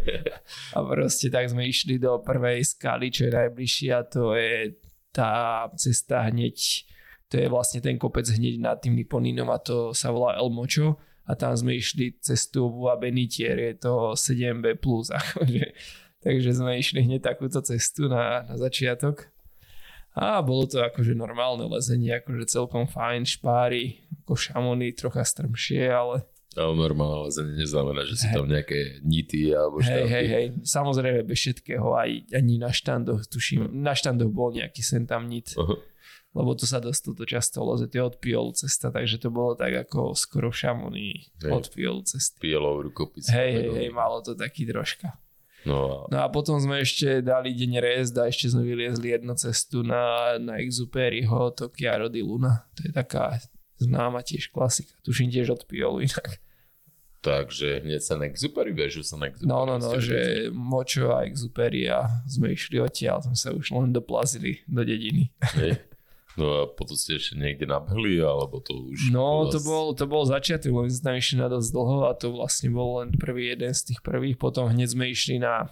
[0.77, 4.75] a proste tak sme išli do prvej skaly, čo je najbližšia, to je
[5.15, 6.57] tá cesta hneď,
[7.31, 10.99] to je vlastne ten kopec hneď nad tým Niponínom a to sa volá El Mocho
[11.31, 14.83] a tam sme išli cestu a Benitier, je to 7B+,
[15.23, 15.65] akože
[16.23, 19.27] Takže sme išli hneď takúto cestu na, na začiatok.
[20.13, 26.29] A bolo to akože normálne lezenie, akože celkom fajn, špáry, ako šamony, trocha strmšie, ale...
[26.53, 30.05] Ale normálne lezenie neznamená, že sú tam nejaké nity alebo štáty.
[30.05, 34.85] Hej, hej, hej, samozrejme bez všetkého, aj ani na štandoch, tuším, na štandoch bol nejaký
[34.85, 35.57] sen tam nit.
[35.57, 35.81] Uh-huh.
[36.37, 39.57] Lebo to sa dosť toto často leze, to je od Piolu cesta, takže to bolo
[39.57, 41.09] tak ako skoro v Šamoni
[41.49, 42.53] od Piolu cesty.
[42.53, 43.33] Pielov rukopis.
[43.33, 45.17] Hej, hej, hej, malo to taký troška.
[45.63, 46.11] No a...
[46.11, 50.35] no a potom sme ešte dali deň rest a ešte sme vyliezli jednu cestu na,
[50.43, 52.67] na Exuperiho, to Chiaro di Luna.
[52.79, 53.39] To je taká
[53.79, 54.95] známa tiež klasika.
[55.07, 56.43] Tuším tiež od Piolu inak.
[57.23, 59.47] Takže hneď sa na Exuperi bežu sa na Exuperi.
[59.47, 63.95] No, no, no, že Močo a Exuperi a sme išli odtiaľ, sme sa už len
[63.95, 65.31] doplazili do dediny.
[65.55, 65.79] Hej.
[66.33, 69.13] No a potom ste ešte niekde nabehli, alebo to už...
[69.13, 69.53] No, vás...
[69.53, 73.05] to bol, to bol začiatok, lebo sme išli na dosť dlho a to vlastne bol
[73.05, 74.41] len prvý jeden z tých prvých.
[74.41, 75.69] Potom hneď sme išli na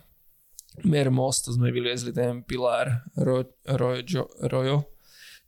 [0.84, 4.76] Mermost, to sme vyliezli ten pilár Ro, Rojo, Rojo,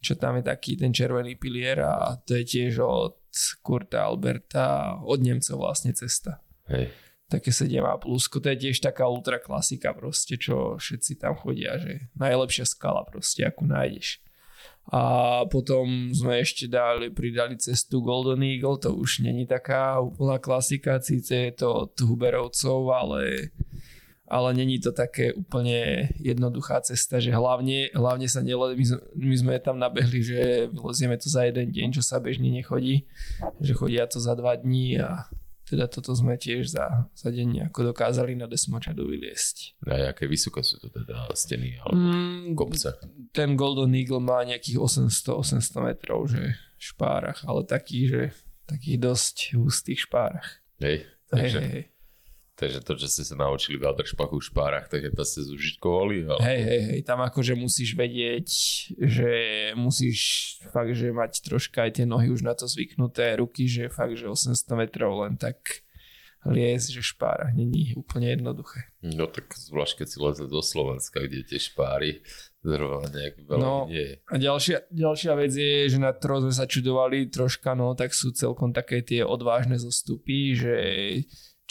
[0.00, 3.20] čo tam je taký ten červený pilier a to je tiež od
[3.60, 6.40] Kurta Alberta, od Nemcov vlastne cesta.
[6.72, 6.88] Hej.
[7.28, 11.80] Také 7 a plusko, to je tiež taká ultra klasika proste, čo všetci tam chodia,
[11.80, 14.21] že najlepšia skala proste, akú nájdeš
[14.90, 15.02] a
[15.46, 21.32] potom sme ešte dali, pridali cestu Golden Eagle, to už není taká úplná klasika, síce
[21.48, 23.54] je to od Huberovcov, ale,
[24.26, 28.84] ale není to také úplne jednoduchá cesta, že hlavne, hlavne sa nele, my,
[29.16, 30.40] my sme tam nabehli, že
[30.74, 33.06] vylezieme to za jeden deň, čo sa bežne nechodí,
[33.62, 35.30] že chodia to za dva dní a
[35.72, 39.80] teda toto sme tiež za, za deň ako dokázali na Desmočadu vyliesť.
[39.88, 43.00] A aké vysoké sú to teda steny alebo mm, kopce?
[43.32, 44.76] Ten Golden Eagle má nejakých
[45.08, 48.20] 800-800 metrov, že špárach, ale taký, že
[48.68, 50.60] takých dosť hustých špárach.
[50.76, 51.84] Hej, takže, hej, hej.
[52.56, 56.28] Takže to, že ste sa naučili v Alderšpachu v špárach, tak to ste zužitkovali?
[56.28, 56.40] Ale...
[56.40, 58.48] Hej, hej, hej, tam akože musíš vedieť,
[58.98, 59.32] že
[59.74, 60.18] musíš
[60.70, 64.28] fakt, že mať troška aj tie nohy už na to zvyknuté, ruky, že fakt, že
[64.28, 65.84] 800 metrov len tak
[66.46, 68.90] lies, že špára není úplne jednoduché.
[69.06, 72.26] No tak zvlášť keď si leze do Slovenska, kde tie špáry
[72.66, 74.14] zrovna nejak veľa no, nie je.
[74.26, 78.34] A ďalšia, ďalšia vec je, že na ktorou sme sa čudovali troška, no tak sú
[78.34, 80.74] celkom také tie odvážne zostupy, že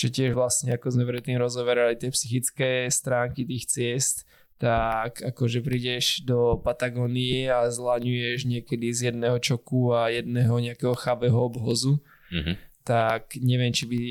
[0.02, 4.26] čo tiež vlastne ako sme predtým rozoberali tie psychické stránky tých ciest,
[4.58, 11.38] tak akože prídeš do Patagónie a zlaňuješ niekedy z jedného čoku a jedného nejakého chabého
[11.38, 12.02] obhozu.
[12.34, 14.02] Mm-hmm tak neviem, či by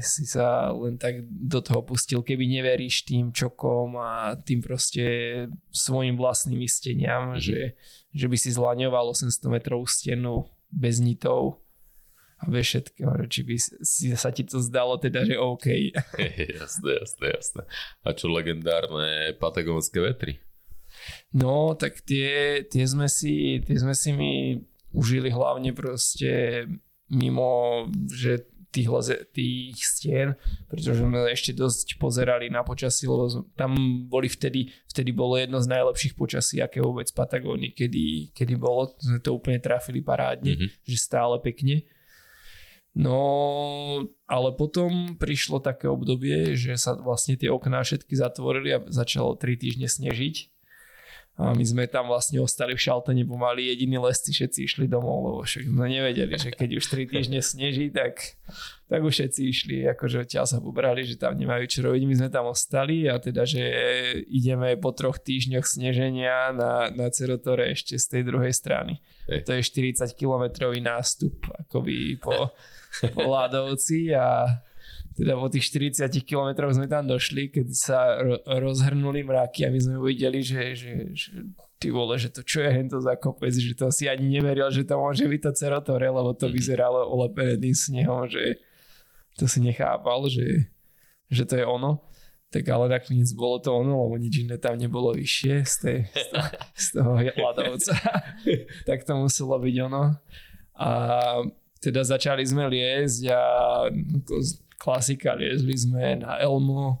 [0.00, 5.04] si sa len tak do toho pustil, keby neveríš tým čokom a tým proste
[5.68, 7.44] svojim vlastným isteniam, mm-hmm.
[7.44, 7.76] že,
[8.16, 11.63] že by si zlaňoval 800 metrovú stenu bez nitov
[12.38, 15.66] a bez všetkého, že či by si, sa ti to zdalo teda, že OK.
[16.60, 17.62] jasné, jasné, jasné.
[18.02, 20.42] A čo legendárne patagónske vetry?
[21.34, 24.32] No, tak tie, tie, sme si, tie sme si my
[24.94, 26.64] užili hlavne proste
[27.10, 30.28] mimo že tých, leze, tých stien,
[30.66, 33.70] pretože sme ešte dosť pozerali na počasí, lebo tam
[34.10, 39.22] boli vtedy, vtedy bolo jedno z najlepších počasí, aké vôbec Patagóny, kedy, kedy bolo, sme
[39.22, 40.68] to úplne trafili parádne, mm-hmm.
[40.82, 41.86] že stále pekne.
[42.94, 49.34] No, ale potom prišlo také obdobie, že sa vlastne tie okná všetky zatvorili a začalo
[49.34, 50.53] 3 týždne snežiť
[51.34, 55.40] a my sme tam vlastne ostali v Šaltene pomaly jediní lesci, všetci išli domov, lebo
[55.42, 58.38] však sme nevedeli, že keď už 3 týždne sneží, tak,
[58.86, 62.02] tak už všetci išli, akože odtiaľ sa pobrali, že tam nemajú čo robiť.
[62.06, 63.66] My sme tam ostali a teda, že
[64.30, 69.02] ideme po troch týždňoch sneženia na, na Cerotore ešte z tej druhej strany.
[69.26, 71.34] To je 40 kilometrový nástup
[71.66, 72.54] akoby po,
[73.10, 74.46] po Ládovci a
[75.14, 79.78] teda po tých 40 kilometroch sme tam došli, keď sa ro- rozhrnuli mraky a my
[79.78, 81.30] sme uvideli, že, že, že
[81.78, 84.82] ty vole, že to čo je hento za kopec, že to si ani neveril, že
[84.82, 86.54] to môže byť to Cerotore, lebo to mhm.
[86.58, 88.58] vyzeralo olepené tým snehom, že
[89.38, 90.66] to si nechápal, že,
[91.30, 92.02] že to je ono.
[92.50, 96.26] Tak ale nakoniec bolo to ono, lebo nič iné tam nebolo vyššie z, tej, z,
[96.30, 97.94] toho, z toho hľadovca.
[98.88, 100.14] tak to muselo byť ono.
[100.78, 100.90] A
[101.82, 103.42] teda začali sme liezť a
[104.84, 107.00] klasika, liezli sme na Elmo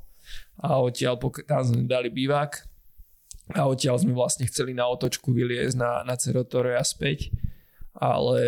[0.56, 2.64] a odtiaľ tam sme dali bývak
[3.52, 7.28] a odtiaľ sme vlastne chceli na otočku vyliezť na, na Cerotore a späť,
[7.92, 8.40] ale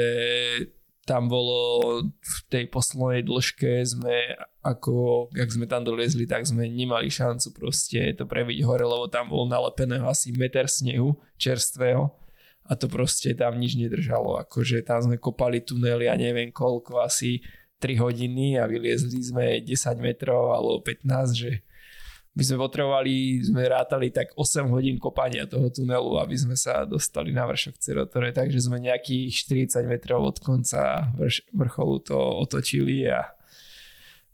[1.07, 1.61] tam bolo
[2.09, 4.34] v tej poslednej dĺžke sme
[4.64, 9.30] ako, jak sme tam doliezli, tak sme nemali šancu proste to previť hore, lebo tam
[9.30, 12.11] bolo nalepeného asi meter snehu čerstvého
[12.66, 17.39] a to proste tam nič nedržalo, akože tam sme kopali tunely a neviem koľko, asi
[17.79, 21.51] 3 hodiny a vyliezli sme 10 metrov alebo 15, že
[22.37, 27.33] by sme potrebovali, sme rátali tak 8 hodín kopania toho tunelu, aby sme sa dostali
[27.33, 33.24] na vršok Cerotore, takže sme nejakých 40 metrov od konca vrš- vrcholu to otočili a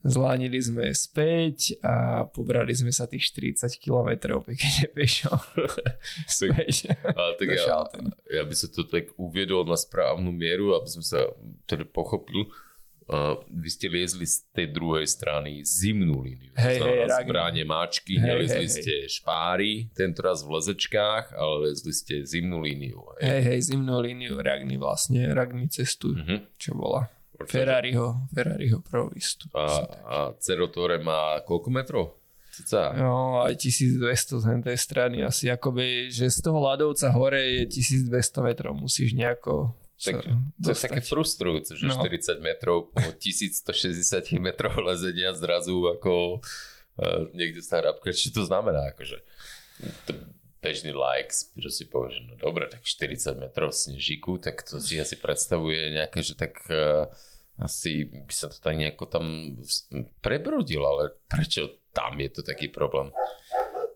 [0.02, 4.42] zlánili sme späť a pobrali sme sa tých 40 kilometrov.
[4.42, 5.30] Pekne pešo.
[6.26, 6.90] Späť.
[7.06, 7.86] Ale tak ja,
[8.34, 11.30] ja by sa to tak uviedol na správnu mieru, aby som sa
[11.70, 12.50] teda pochopil
[13.10, 16.54] Uh, vy ste liezli z tej druhej strany zimnú líniu.
[16.54, 19.12] Hej, hej, zbráne máčky, hej, nelezli hej, ste hej.
[19.20, 23.02] špáry, tentoraz v lezečkách, ale lezli ste zimnú líniu.
[23.18, 26.46] Hej, hej, hej zimnú líniu Ragny vlastne, Ragny cestu, uh-huh.
[26.56, 27.10] čo bola.
[27.42, 29.50] Ferrariho, Ferrariho provistu.
[29.50, 29.66] A,
[30.06, 32.04] a Cerotore má koľko metrov?
[32.52, 32.92] Cica.
[32.92, 38.12] No, aj 1200 z tej strany asi akoby, že z toho ľadovca hore je 1200
[38.44, 39.72] metrov, musíš nejako
[40.02, 40.26] tak,
[40.58, 41.94] to je také frustrujúce, že no.
[41.94, 46.42] 40 metrov po 1160 metrov lezenia zrazu ako
[46.98, 49.22] uh, niekde sa hrábka, čo to znamená, akože
[50.62, 54.98] bežný likes, že si povie, že no dobre, tak 40 metrov snežíku, tak to si
[54.98, 57.10] asi predstavuje nejaké, že tak uh,
[57.58, 59.58] asi by sa to tak nejako tam
[60.22, 63.10] prebrodilo, ale prečo tam je to taký problém?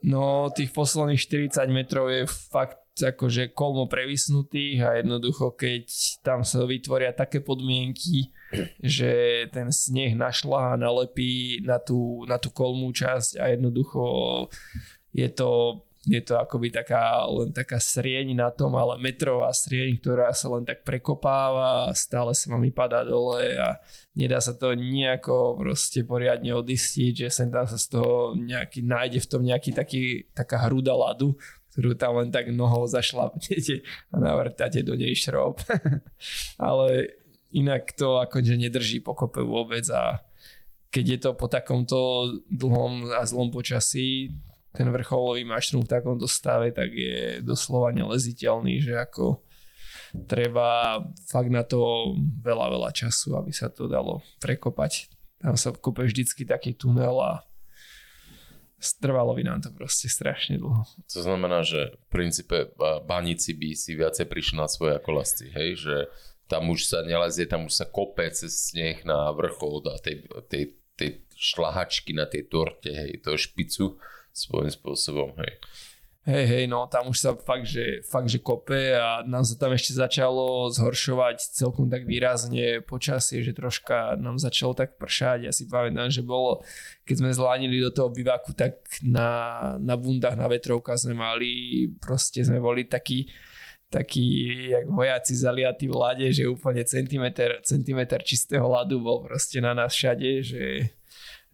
[0.04, 5.84] No, tých posledných 40 metrov je fakt akože kolmo previsnutých a jednoducho keď
[6.24, 8.32] tam sa vytvoria také podmienky,
[8.80, 14.05] že ten sneh našla a nalepí na tú, na tú kolmú časť a jednoducho
[15.12, 20.30] je to je to akoby taká, len taká srieň na tom, ale metrová srieň, ktorá
[20.30, 23.82] sa len tak prekopáva a stále sa vám padá dole a
[24.14, 29.18] nedá sa to nejako proste poriadne odistiť, že sem tam sa z toho nejaký, nájde
[29.18, 31.34] v tom nejaký taký, taká hruda ľadu,
[31.76, 35.60] ktorú tam len tak nohou zašlapnete a navrtáte do nej šrob.
[36.56, 37.20] ale
[37.52, 40.24] inak to akože nedrží pokope vôbec a
[40.88, 44.32] keď je to po takomto dlhom a zlom počasí,
[44.72, 49.44] ten vrcholový mašrum v takomto stave, tak je doslova neleziteľný, že ako
[50.24, 55.12] treba fakt na to veľa, veľa času, aby sa to dalo prekopať.
[55.40, 57.44] Tam sa kope vždycky taký tunel a
[59.00, 60.84] trvalo by nám to proste strašne dlho.
[61.12, 62.56] To znamená, že v princípe
[63.08, 65.80] baníci by si viacej prišli na svoje ako lasci, hej?
[65.80, 65.96] Že
[66.46, 70.78] tam už sa nelezie, tam už sa kope cez sneh na vrchol a tej, tej,
[70.94, 73.98] tej šlahačky na tej torte, hej, toho špicu
[74.30, 75.58] svojím spôsobom, hej.
[76.26, 79.70] Hej, hej, no tam už sa fakt, že, fakt, že kope a nám sa tam
[79.70, 85.46] ešte začalo zhoršovať celkom tak výrazne počasie, že troška nám začalo tak pršať.
[85.46, 86.66] Ja si pamätám, že bolo,
[87.06, 92.42] keď sme zlánili do toho bivaku, tak na, na bundách, na vetrovkách sme mali, proste
[92.42, 93.30] sme boli takí,
[93.86, 94.26] takí
[94.74, 99.94] jak vojaci zaliatí v lade, že úplne centimetr, centimetr čistého ľadu bol proste na nás
[99.94, 100.90] všade, že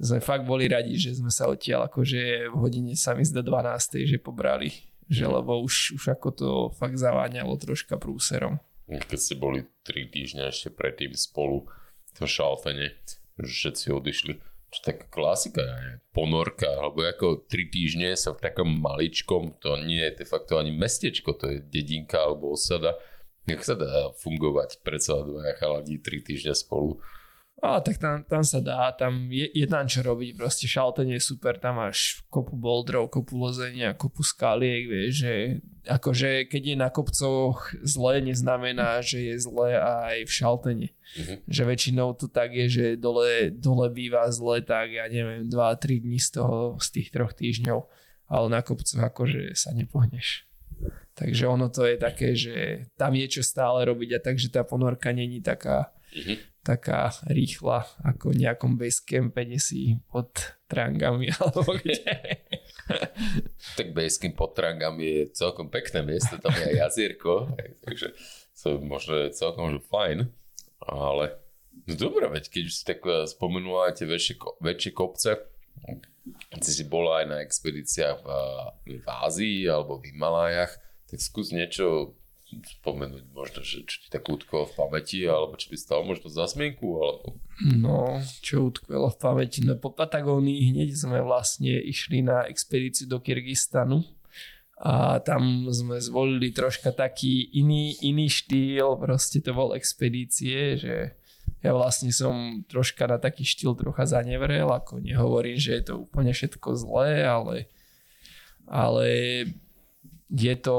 [0.03, 4.03] sme fakt boli radi, že sme sa odtiaľ akože v hodine sa mi zda 12.
[4.03, 4.75] že pobrali,
[5.07, 8.59] že lebo už, už ako to fakt zaváňalo troška prúserom.
[8.91, 11.71] Keď ste boli 3 týždňa ešte predtým spolu
[12.19, 12.99] v šalfene,
[13.39, 14.33] že všetci odišli,
[14.75, 20.03] čo taká klasika, je ponorka, alebo ako 3 týždne sa v takom maličkom, to nie
[20.03, 22.99] je de facto ani mestečko, to je dedinka alebo osada,
[23.47, 26.99] jak sa dá fungovať predsa dvaja chaladi 3 týždňa spolu?
[27.63, 31.23] A tak tam, tam sa dá, tam je, je tam čo robiť, proste šaltenie je
[31.23, 35.35] super, tam máš kopu boldrov, kopu lozenia, kopu skaliek, vieš, že
[35.87, 40.89] akože keď je na kopcoch zle, neznamená, že je zle aj v šaltení.
[40.91, 41.39] Mm-hmm.
[41.47, 46.19] Že väčšinou to tak je, že dole, dole býva zle, tak ja neviem, 2-3 dní
[46.19, 47.79] z toho, z tých troch týždňov,
[48.27, 50.51] ale na kopcoch akože sa nepohneš.
[51.15, 55.15] Takže ono to je také, že tam je čo stále robiť a takže tá ponorka
[55.15, 60.31] není taká, mm-hmm taká rýchla ako v nejakom basecampe, kde si pod
[60.71, 61.99] trangami alebo kde.
[63.75, 67.51] tak basecamp pod trangami je celkom pekné miesto, tam je aj jazierko,
[67.83, 68.15] takže
[68.55, 70.31] to možno je celkom fajn,
[70.87, 71.35] ale
[71.91, 75.43] no dobré, veď keď si tak eh, spomenula tie väčšie, väčšie kopce,
[76.63, 78.29] si si bola aj na expedíciách v,
[79.03, 80.79] v Ázii alebo v Himalájach,
[81.11, 82.15] tak skús niečo
[82.61, 86.45] spomenúť možno, že čo ti tak utkvelo v pamäti, alebo čo by stalo možno za
[86.45, 87.41] zmienku, alebo...
[87.63, 93.23] No, čo utkvelo v pamäti, no po Patagónii hneď sme vlastne išli na expedíciu do
[93.23, 94.05] Kyrgyzstanu
[94.83, 100.95] a tam sme zvolili troška taký iný, iný štýl, proste to bol expedície, že
[101.63, 106.35] ja vlastne som troška na taký štýl trocha zanevrel, ako nehovorím, že je to úplne
[106.35, 107.71] všetko zlé, ale
[108.67, 109.07] ale
[110.33, 110.79] je to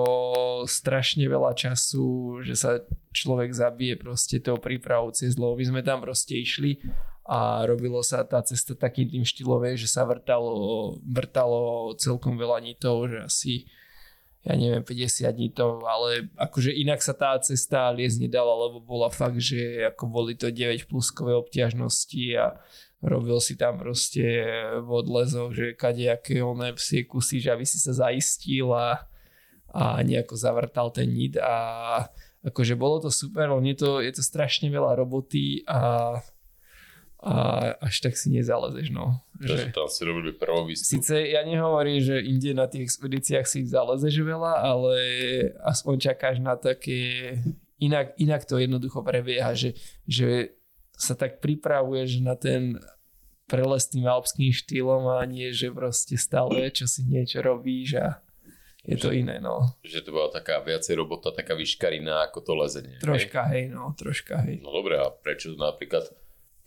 [0.65, 2.81] strašne veľa času, že sa
[3.13, 5.53] človek zabije proste tou prípravou cez dlho.
[5.53, 6.81] My sme tam proste išli
[7.29, 13.13] a robilo sa tá cesta takým tým štýlové, že sa vrtalo, vrtalo celkom veľa nitov,
[13.13, 13.53] že asi
[14.43, 19.39] ja neviem, 50 nitov, ale akože inak sa tá cesta liesť nedala, lebo bola fakt,
[19.39, 22.59] že ako boli to 9 pluskové obťažnosti a
[22.99, 24.51] robil si tam proste
[24.83, 29.07] v odlezoch, že kadejaké oné psie kusy, že aby si sa zaistil a
[29.73, 31.55] a nejako zavrtal ten nit a
[32.45, 36.21] akože bolo to super, len je to, je to strašne veľa roboty a,
[37.23, 37.33] a
[37.81, 39.23] až tak si nezalezeš, no.
[39.41, 41.01] Že, tam si robili prvú výstup.
[41.01, 44.95] Sice ja nehovorím, že inde na tých expedíciách si zalezeš veľa, ale
[45.65, 47.41] aspoň čakáš na také,
[47.81, 49.73] inak, inak to jednoducho prebieha, že,
[50.05, 50.53] že
[50.93, 52.77] sa tak pripravuješ na ten
[53.47, 58.22] preles tým alpským štýlom a nie, že proste stále čo si niečo robíš a
[58.83, 59.79] je to iné, no.
[59.79, 62.99] Že to bola taká viacej robota, taká vyškarina ako to lezenie.
[62.99, 64.59] Troška, hej, hej no, troška, hej.
[64.59, 66.03] No dobre, a prečo napríklad,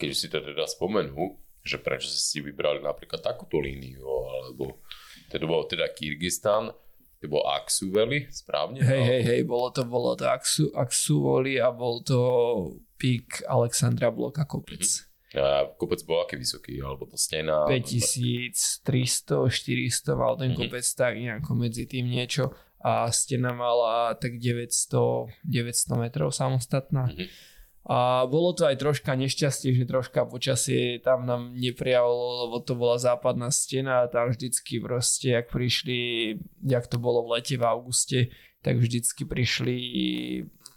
[0.00, 4.00] keď si to teda spomenú, že prečo si vybrali napríklad takúto líniu,
[4.32, 4.80] alebo
[5.28, 6.72] to bolo teda Kyrgyzstan,
[7.20, 8.80] to bol Aksu Valley, správne?
[8.80, 12.20] Hej, hej, hej, bolo to, bolo to Aksu, Aksu Valley a bol to
[12.96, 14.80] pík Alexandra Bloka kopec.
[14.80, 15.15] Mm-hmm.
[15.76, 17.68] Kopec bol aký vysoký, alebo to stena?
[17.68, 20.58] 5300, 400 mal ten mm-hmm.
[20.58, 27.10] kopec tak nejako medzi tým niečo a stena mala tak 900, 900 metrov samostatná.
[27.10, 27.28] Mm-hmm.
[27.86, 32.98] A bolo to aj troška nešťastie, že troška počasie tam nám neprijalo, lebo to bola
[32.98, 36.34] západná stena a tam vždycky proste, ak prišli,
[36.66, 38.34] jak to bolo v lete v auguste,
[38.66, 39.78] tak vždycky prišli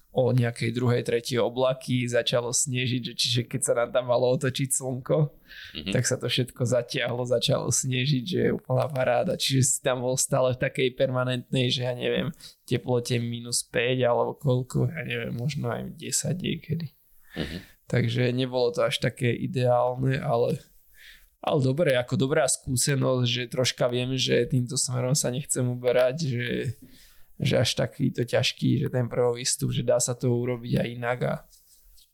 [0.10, 4.70] o nejakej druhej, tretej oblaky, začalo snežiť, že čiže keď sa nám tam malo otočiť
[4.74, 5.94] slnko, mm-hmm.
[5.94, 9.38] tak sa to všetko zatiahlo, začalo snežiť, že je úplná paráda.
[9.38, 12.34] Čiže si tam bol stále v takej permanentnej, že ja neviem,
[12.66, 16.88] teplote minus 5 alebo koľko, ja neviem, možno aj 10 niekedy.
[17.38, 17.60] Mm-hmm.
[17.86, 20.58] Takže nebolo to až také ideálne, ale
[21.40, 26.46] ale dobre, ako dobrá skúsenosť, že troška viem, že týmto smerom sa nechcem uberať, že
[27.40, 31.20] že až takýto ťažký, že ten prvý výstup, že dá sa to urobiť aj inak
[31.24, 31.34] a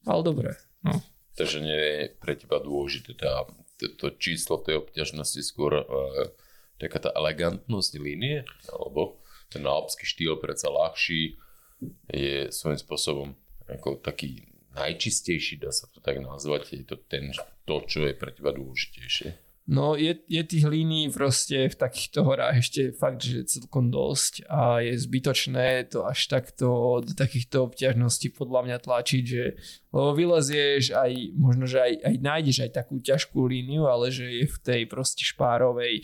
[0.06, 0.54] ale dobre.
[0.86, 1.02] No.
[1.36, 3.44] Takže nie je pre teba dôležité tá,
[3.82, 5.86] to, to číslo tej obťažnosti skôr uh,
[6.78, 9.20] taká tá elegantnosť línie, alebo
[9.50, 11.36] ten alpský štýl predsa ľahší
[12.08, 13.30] je svojím spôsobom
[13.68, 14.46] ako taký
[14.78, 17.32] najčistejší, dá sa to tak nazvať, je to ten,
[17.66, 19.45] to, čo je pre teba dôležitejšie.
[19.66, 24.86] No je, je tých línií proste v takýchto horách ešte fakt, že celkom dosť a
[24.86, 29.58] je zbytočné to až takto do takýchto obťažností podľa mňa tlačiť, že
[29.90, 34.46] lebo vylezieš aj, možno, že aj, aj nájdeš aj takú ťažkú líniu, ale že je
[34.46, 36.04] v tej proste špárovej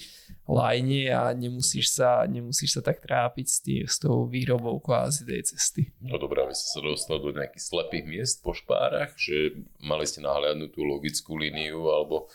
[0.50, 5.54] lajne a nemusíš sa, nemusíš sa tak trápiť s, tý, s tou výrobou kvázi tej
[5.54, 5.94] cesty.
[6.02, 10.24] No dobré, vy ste sa dostali do nejakých slepých miest po špárach, že mali ste
[10.24, 12.32] nahliadnúť tú logickú líniu alebo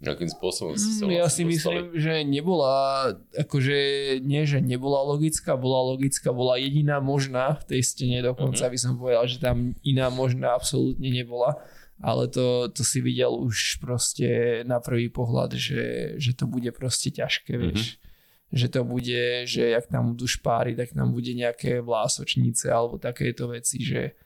[0.00, 3.76] Akým spôsobom si sa mm, Ja si myslím, že nebola, akože
[4.24, 8.72] nie, že nebola logická, bola logická, bola jediná možná v tej stene, dokonca uh-huh.
[8.72, 11.60] by som povedal, že tam iná možná absolútne nebola,
[12.00, 17.12] ale to, to si videl už proste na prvý pohľad, že, že to bude proste
[17.12, 18.00] ťažké, vieš.
[18.00, 18.08] Uh-huh.
[18.50, 23.52] Že to bude, že jak tam budú špáry, tak tam bude nejaké vlásočnice alebo takéto
[23.52, 24.16] veci, že,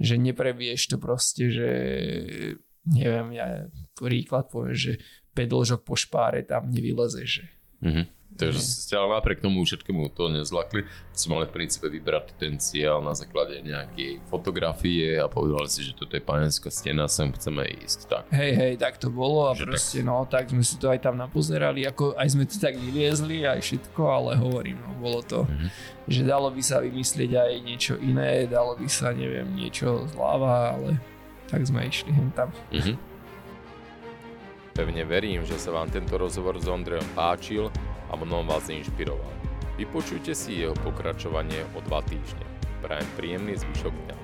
[0.00, 1.68] že neprevieš to proste, že
[2.86, 3.46] neviem, ja
[3.94, 4.92] príklad poviem, že
[5.34, 7.44] 5 dĺžok po špáre tam nevyleze, že.
[7.82, 8.22] Mm-hmm.
[8.32, 10.88] Takže ste ale napriek tomu všetkému to nezlakli.
[11.12, 15.92] Ste mali v princípe vybrať ten cieľ na základe nejakej fotografie a povedali si, že
[15.92, 17.98] toto je panenská stena, sem chceme ísť.
[18.08, 18.24] Tak.
[18.32, 20.08] Hej, hej, tak to bolo a že proste tak...
[20.08, 23.60] no, tak sme si to aj tam napozerali, ako aj sme to tak vyviezli, aj
[23.60, 25.68] všetko, ale hovorím, no, bolo to, mm-hmm.
[26.08, 30.96] že dalo by sa vymyslieť aj niečo iné, dalo by sa, neviem, niečo zľava, ale
[31.52, 32.48] tak sme išli hen tam.
[32.72, 32.96] Mm-hmm.
[34.72, 37.68] Pevne verím, že sa vám tento rozhovor s Ondrejom páčil
[38.08, 39.28] a mnom vás inšpiroval.
[39.76, 42.48] Vypočujte si jeho pokračovanie o dva týždne.
[42.80, 44.21] Prajem príjemný zvyšok dňa.